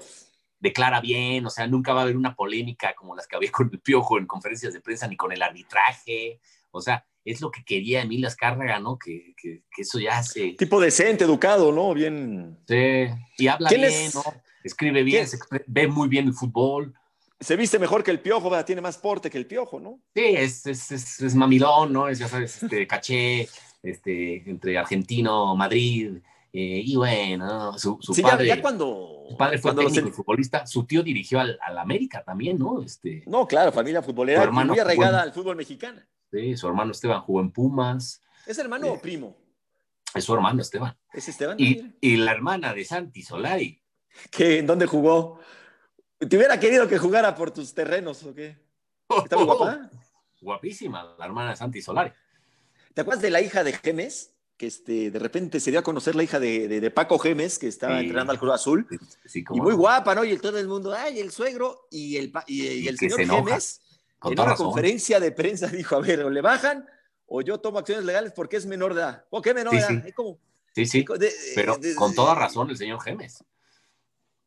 [0.65, 3.69] declara bien, o sea, nunca va a haber una polémica como las que había con
[3.71, 6.41] el Piojo en conferencias de prensa ni con el arbitraje,
[6.71, 8.99] o sea, es lo que quería Emilio Azcárraga, ¿no?
[8.99, 10.55] Que, que, eso ya hace...
[10.59, 11.95] Tipo decente, educado, ¿no?
[11.95, 12.59] Bien...
[12.67, 13.07] Sí,
[13.39, 14.23] y habla bien, ¿no?
[14.63, 15.27] Escribe bien,
[15.67, 16.95] ve muy bien el fútbol.
[17.45, 18.65] Se viste mejor que el Piojo, ¿verdad?
[18.65, 20.01] Tiene más porte que el Piojo, ¿no?
[20.15, 22.09] Sí, es, es, es, es mamilón, ¿no?
[22.09, 23.47] Es, ya sabes, este, caché,
[23.83, 26.17] este, entre argentino, Madrid,
[26.55, 31.39] eh, y bueno, su, padre, ya, cuando, su padre fue técnico futbolista, su tío dirigió
[31.39, 32.81] al, América también, ¿no?
[32.81, 36.01] Este, no, claro, familia futbolera muy arraigada al fútbol mexicano.
[36.31, 38.23] Sí, su hermano Esteban jugó en Pumas.
[38.47, 39.37] ¿Es hermano o primo?
[40.15, 40.97] Es su hermano Esteban.
[41.13, 41.57] ¿Es Esteban?
[41.59, 43.83] Y, y la hermana de Santi Solari.
[44.31, 44.59] ¿Qué?
[44.61, 45.41] ¿En dónde jugó?
[46.29, 48.57] ¿Te hubiera querido que jugara por tus terrenos o qué?
[49.23, 49.91] ¿Está muy guapa?
[50.41, 52.13] Guapísima, la hermana de Santi Solari.
[52.93, 54.31] ¿Te acuerdas de la hija de Gemes?
[54.57, 57.59] Que este, de repente se dio a conocer la hija de, de, de Paco Gemes,
[57.59, 58.03] que estaba Sí.
[58.05, 58.87] entrenando al Cruz Azul.
[59.25, 60.25] Sí, Y muy guapa, ¿no?
[60.25, 63.81] Y el, todo el mundo, ay, el suegro y el, y, el señor se Gemes,
[64.19, 64.67] con en una razón.
[64.67, 66.87] conferencia de prensa, dijo, a ver, o le bajan
[67.27, 69.25] o yo tomo acciones legales porque es menor de edad.
[69.31, 69.89] ¿O qué menor de edad?
[69.89, 70.03] sí.
[70.07, 70.39] Es como-
[70.75, 73.43] Sí, sí, de- pero con toda razón el señor Gemes.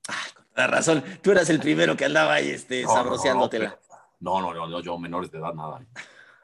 [0.08, 1.04] Ay, toda razón.
[1.22, 3.80] Tú eras el primero que andaba ahí este, No, no, no, sabroseándotela.
[4.20, 5.80] No, no, no, no, yo menores de edad nada.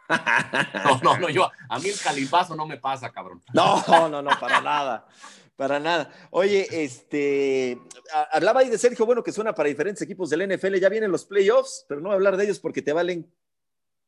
[0.85, 3.41] No, no, no, yo, a mí el calipazo no me pasa, cabrón.
[3.53, 5.07] No, no, no, para nada.
[5.55, 6.11] Para nada.
[6.29, 7.79] Oye, este,
[8.31, 11.25] hablaba ahí de Sergio, bueno, que suena para diferentes equipos del NFL, ya vienen los
[11.25, 13.31] playoffs, pero no voy a hablar de ellos porque te valen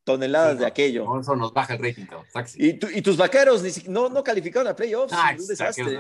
[0.04, 1.06] toneladas Sí, de aquello.
[1.06, 2.06] No, eso nos baja el rating.
[2.34, 2.58] Taxi.
[2.68, 5.14] Y, tu- y tus vaqueros ni no, no calificaron a playoffs.
[5.16, 5.98] Ah, un es- desastre.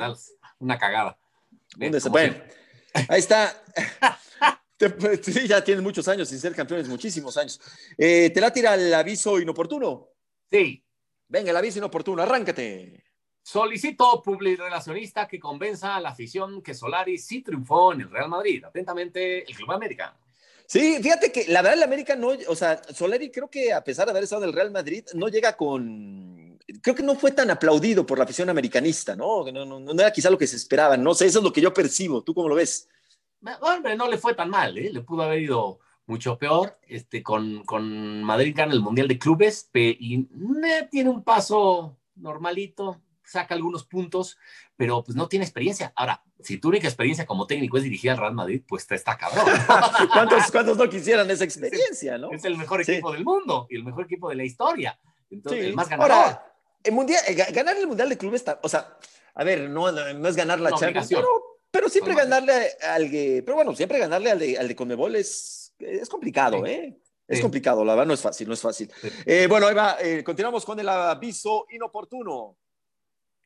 [0.59, 1.17] Una cagada.
[1.79, 2.01] Un desastre.
[2.01, 2.64] Como Bueno, siempre.
[3.09, 3.63] Ahí está.
[4.77, 7.61] Pues, sí, ya tienen muchos años sin ser campeones, muchísimos años.
[7.97, 10.09] Eh, te la tira el aviso inoportuno.
[10.49, 10.85] Sí,
[11.27, 13.03] Venga, el aviso inoportuno, arráncate.
[13.41, 18.63] Solicito publirelacionista que convenza a la afición que Solari sí triunfó en el Real Madrid.
[18.63, 20.17] Atentamente, el Club América.
[20.67, 24.05] Sí, fíjate que la verdad el América no, o sea, Soleri creo que a pesar
[24.05, 26.44] de haber estado en el Real Madrid, no llega con,
[26.81, 29.49] creo que no fue tan aplaudido por la afición americanista, ¿no?
[29.51, 31.61] No, no, no era quizá lo que se esperaba, no sé, eso es lo que
[31.61, 32.89] yo percibo, ¿tú cómo lo ves?
[33.61, 34.89] Hombre, no le fue tan mal, ¿eh?
[34.91, 36.79] le pudo haber ido mucho peor.
[36.87, 43.01] Este, con, con Madrid gana el Mundial de Clubes y eh, tiene un paso normalito,
[43.23, 44.37] saca algunos puntos,
[44.75, 45.93] pero pues no tiene experiencia.
[45.95, 49.17] Ahora, si tu única experiencia como técnico es dirigir al Real Madrid, pues te está
[49.17, 49.45] cabrón.
[50.13, 52.31] ¿Cuántos, cuántos no quisieran esa experiencia, no?
[52.31, 52.93] es el mejor Sí.
[52.93, 54.99] equipo del mundo y el mejor equipo de la historia.
[55.29, 55.69] Entonces, Sí.
[55.69, 56.11] el más ganador.
[56.11, 56.54] Ahora,
[56.85, 58.97] el mundial, eh, ga- ganar el Mundial de Clubes, o sea,
[59.33, 61.27] a ver, no, no es ganar la Una Champions, pero,
[61.71, 65.73] pero siempre ganarle al que, pero bueno, siempre ganarle al de, al de Conmebol es,
[65.79, 66.71] es complicado, Sí.
[66.71, 66.99] ¿eh?
[67.27, 67.41] Es Sí.
[67.41, 68.91] complicado, la verdad no es fácil, no es fácil.
[69.01, 69.09] Sí.
[69.25, 72.55] Eh, bueno, ahí va, eh, continuamos con el aviso inoportuno.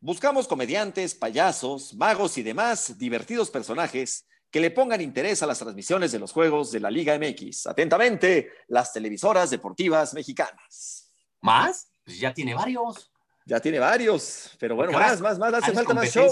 [0.02, 6.12] Buscamos comediantes, payasos, magos y demás divertidos personajes que le pongan interés a las transmisiones
[6.12, 7.68] de los juegos de la Liga MX.
[7.68, 11.12] Atentamente, las televisoras deportivas mexicanas.
[11.42, 11.90] ¿Más?
[12.04, 13.12] Pues ya tiene varios.
[13.50, 16.32] Ya tiene varios, pero bueno, más, más, más, hace Ah, falta más show.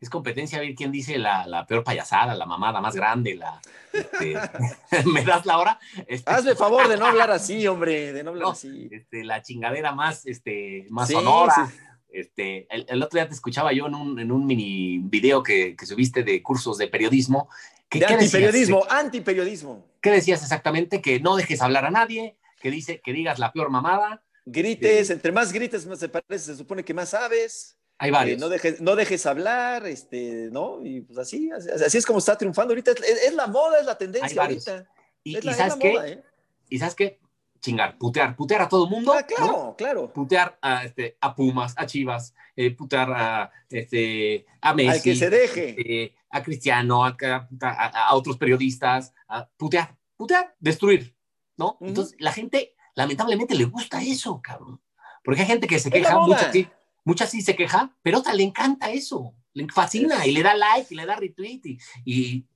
[0.00, 3.60] Es competencia a ver quién dice la, la peor payasada, la mamada más grande, la...
[3.92, 4.34] este,
[5.06, 5.78] ¿Me das la hora?
[6.08, 8.88] Este, Hazme favor de no hablar así, hombre, de no hablar No, así.
[8.90, 11.54] este, la chingadera más, este, más Sí, sonora.
[11.54, 11.76] sí.
[12.12, 15.76] Este, el, el otro día te escuchaba yo en un, en un mini video que,
[15.76, 17.48] que subiste de cursos de periodismo.
[17.88, 18.34] ¿Qué, De qué decías?
[18.34, 19.86] antiperiodismo, antiperiodismo.
[20.00, 21.00] ¿Qué decías exactamente?
[21.02, 24.24] Que no dejes hablar a nadie, que, dice, que digas la peor mamada.
[24.50, 25.12] Grites, Sí.
[25.12, 27.76] entre más grites, más se parece, se supone que más sabes.
[27.98, 28.38] Hay varios.
[28.38, 30.80] Eh, no, dejes, no dejes hablar, este, ¿no?
[30.84, 32.92] Y pues así, así, así es como está triunfando ahorita.
[32.92, 34.66] Es, es la moda, es la tendencia varios.
[34.66, 34.90] ahorita.
[35.22, 35.92] y, es y la, es ¿sabes la qué?
[35.92, 36.22] moda, ¿eh?
[36.70, 37.20] ¿Y sabes qué?
[37.60, 39.12] Chingar, putear, putear a todo el mundo.
[39.12, 39.76] Ah, claro, ¿no?
[39.76, 40.10] claro.
[40.10, 44.88] Putear a, este, a Pumas, a Chivas, eh, putear a, este, a Messi.
[44.88, 45.76] Al que se deje.
[46.04, 51.14] eh, a Cristiano, a, a- a otros periodistas, a putear, putear, destruir,
[51.58, 51.76] ¿no?
[51.82, 54.80] Entonces, la gente, lamentablemente, le gusta eso, cabrón.
[55.24, 56.26] Porque hay gente que se la queja, moda.
[56.36, 56.68] mucha sí,
[57.04, 60.92] mucha sí se queja, pero otra le encanta eso, le fascina y le da like
[60.92, 62.46] y le da retweet y, y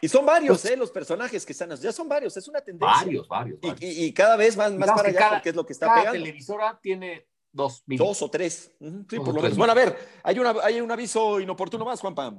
[0.00, 0.76] Y son varios, Pues- ¿eh?
[0.76, 2.96] Los personajes que están, ya son varios, es una tendencia.
[2.96, 3.82] varios, varios, Y, varios.
[3.96, 5.86] y- y cada vez más, más Digamos para allá cada- porque es lo que está
[5.86, 6.18] Cada pegando.
[6.24, 8.08] televisora tiene dos mínimo.
[8.08, 8.72] Dos o tres.
[8.80, 9.56] Sí, Dos por lo menos.
[9.58, 12.34] Bueno, a ver, hay, una, hay un aviso inoportuno más, Juanpa.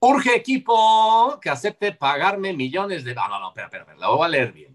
[0.00, 3.14] Urge equipo que acepte pagarme millones de...
[3.14, 4.71] No, no, no, espera, espera, espera, lo voy a leer bien.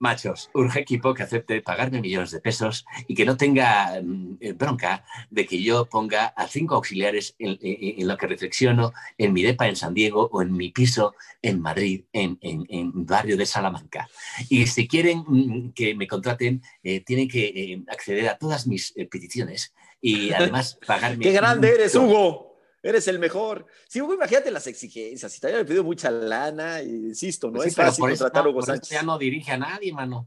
[0.00, 4.52] Machos, urge equipo que acepte pagarme millones de pesos y que no tenga mm, eh,
[4.52, 9.32] bronca de que yo ponga a cinco auxiliares en, en- en lo que reflexiono en
[9.32, 13.46] mi depa en San Diego o en mi piso en Madrid, en, en, barrio de
[13.46, 14.08] Salamanca.
[14.48, 18.94] Y si quieren mm, que me contraten, eh, tienen que eh, acceder a todas mis
[19.10, 21.24] peticiones y además pagarme...
[21.24, 21.94] ¡Qué grande eres.
[21.94, 22.47] Hugo!
[22.88, 23.66] Eres el mejor.
[23.86, 25.30] Sí, imagínate las exigencias.
[25.30, 28.46] Si te habían pedido mucha lana, insisto, no Pues sí, es fácil por eso contratar
[28.46, 28.90] a Hugo por eso Sánchez.
[28.90, 30.26] ya no dirige a nadie, mano.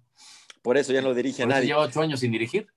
[0.61, 1.67] Por eso ya no dirige a Por eso nadie.
[1.69, 2.67] lleva ocho años sin dirigir.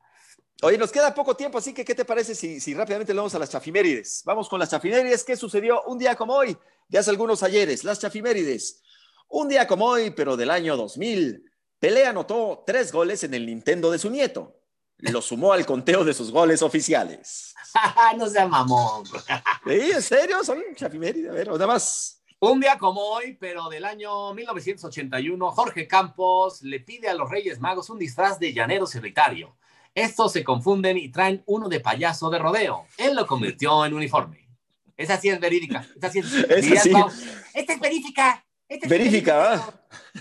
[0.63, 3.35] Oye, nos queda poco tiempo, así que ¿qué te parece si, si rápidamente le vamos
[3.35, 4.23] a las chafimérides?
[4.25, 5.23] Vamos con las chafimérides.
[5.23, 6.57] ¿Qué sucedió un día como hoy?
[6.89, 8.81] De hace algunos ayeres, las chafimérides.
[9.29, 11.45] Un día como hoy, pero del año 2000,
[11.79, 14.57] Pelé anotó tres goles en el Nintendo de su nieto.
[14.99, 17.55] Lo sumó al conteo de sus goles oficiales.
[18.17, 19.05] no sea mamón.
[19.07, 19.91] ¿Sí?
[19.93, 20.45] ¿En serio?
[20.45, 21.31] Son chafimérides.
[21.31, 22.23] A ver, nada más.
[22.41, 27.61] Un día como hoy, pero del año 1981, Jorge Campos le pide a los Reyes
[27.61, 29.57] Magos un disfraz de llanero solitario.
[29.95, 32.87] Estos se confunden y traen uno de payaso de rodeo.
[32.99, 34.49] Él lo convirtió en uniforme.
[34.97, 35.87] Esa sí es verídica.
[35.97, 36.35] Esa sí es,
[37.55, 38.45] Esta es verídica.
[38.87, 39.75] verídica, ¿va?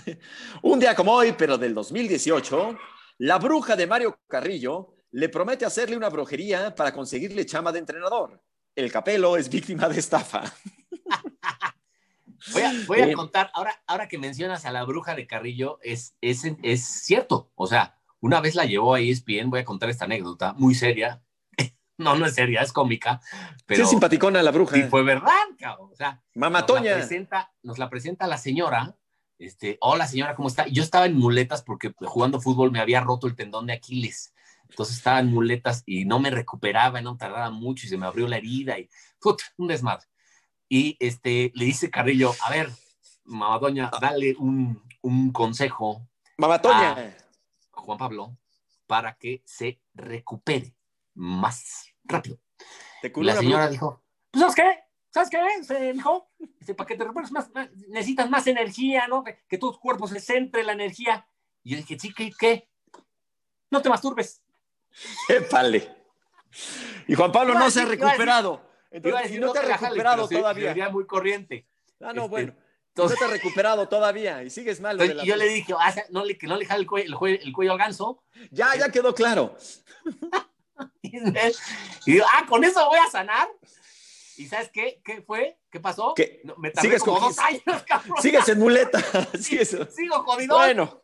[0.62, 2.78] Un día como hoy, pero del 2018,
[3.18, 8.42] la bruja de Mario Carrillo le promete hacerle una brujería para conseguirle chama de entrenador.
[8.74, 10.42] El capelo es víctima de estafa.
[12.52, 16.84] Voy a, contar, ahora, ahora que mencionas a la bruja de Carrillo, es, es, es
[16.84, 17.50] cierto.
[17.54, 21.22] O sea, una vez la llevó a ESPN, voy a contar esta anécdota muy seria.
[21.96, 23.20] No, no es seria, es cómica.
[23.66, 24.76] Pero sí, simpaticona la bruja.
[24.76, 25.90] Y fue verdad, cabrón.
[25.92, 26.90] O sea, Mamatoña.
[26.90, 28.96] Nos la, presenta, nos la presenta la señora.
[29.38, 30.66] Este, hola señora, ¿cómo está?
[30.68, 34.34] Yo estaba en muletas porque jugando fútbol me había roto el tendón de Aquiles.
[34.68, 38.26] Entonces estaba en muletas y no me recuperaba, no tardaba mucho y se me abrió
[38.26, 38.88] la herida y
[39.56, 40.06] un desmadre.
[40.68, 42.70] Y este, le dice Carrillo, a ver,
[43.24, 46.06] Mamadoña, dale un, un consejo.
[46.36, 47.16] Mamatoña.
[47.70, 48.36] Juan Pablo
[48.86, 50.74] para que se recupere
[51.14, 52.38] más rápido.
[53.16, 54.83] la señora dijo, pues, ¿sabes qué?
[55.14, 55.38] ¿Sabes qué?
[55.62, 56.28] Se dijo,
[56.76, 57.48] para que te recuperes más,
[57.86, 59.22] necesitas más energía, ¿no?
[59.22, 61.24] Que, tu cuerpo se centre la energía.
[61.62, 62.32] Y yo dije, sí, ¿qué?
[62.36, 62.68] ¿qué?
[63.70, 64.42] No te masturbes.
[65.28, 65.88] Épale.
[67.06, 68.60] Y Juan Pablo no se ha recuperado.
[68.90, 70.70] Entonces, no, te ha recuperado todavía.
[70.70, 71.68] Sería muy corriente.
[72.00, 72.54] Ah, no, este, bueno.
[72.96, 75.00] no te has recuperado todavía y sigues mal.
[75.00, 77.06] y yo le dije, ah, no le, que no le jale el cuello,
[77.40, 78.24] el, cuello, al ganso.
[78.50, 79.56] Ya, ya quedó claro.
[81.02, 81.20] y
[82.04, 83.46] digo, ah, con eso voy a sanar.
[84.36, 85.00] ¿Y sabes qué?
[85.04, 85.58] ¿Qué fue?
[85.70, 86.14] ¿Qué pasó?
[86.56, 88.20] me tardé sigues como dos años, cabrón.
[88.20, 89.00] Sigues en muleta.
[89.38, 90.56] Sigo jodido.
[90.56, 91.02] Bueno,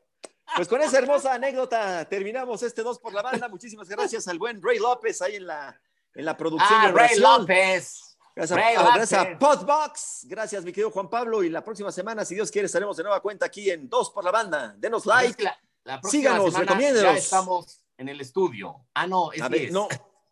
[0.57, 3.49] pues con esa hermosa anécdota terminamos este dos por la banda.
[3.49, 5.81] Muchísimas gracias al buen Ray López ahí en la
[6.15, 6.69] en la producción.
[6.73, 8.17] Ah, Ray López.
[8.35, 10.27] Gracias, a, gracias a Podbox.
[10.29, 11.43] Gracias, mi querido Juan Pablo.
[11.43, 14.25] Y la próxima semana, si Dios quiere, estaremos de nueva cuenta aquí en Dos por
[14.25, 14.75] la Banda.
[14.79, 15.45] Denos like.
[15.85, 17.13] La, Síganos, recomiéndenos.
[17.13, 18.87] Ya estamos en el estudio.
[18.95, 19.89] Ah, no, es ver, no,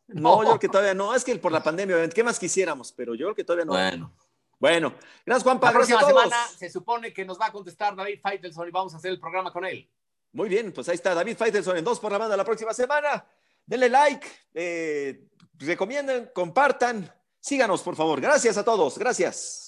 [0.09, 1.15] no, yo creo que todavía no.
[1.15, 2.93] Es que por la pandemia, ¿qué más quisiéramos?
[2.93, 3.73] Pero yo creo que todavía no.
[3.73, 4.13] Bueno.
[4.61, 4.95] Bueno,
[5.25, 5.81] gracias Juan Pablo.
[5.81, 8.97] La próxima semana se supone que nos va a contestar David Feitelson y vamos a
[8.97, 9.89] hacer el programa con él.
[10.33, 13.25] Muy bien, pues ahí está David Feitelson en Dos por la Banda la próxima semana.
[13.65, 15.29] Denle like, eh,
[15.59, 17.13] recomienden, compartan.
[17.39, 18.21] Síganos, por favor.
[18.21, 18.99] Gracias a todos.
[18.99, 19.67] Gracias.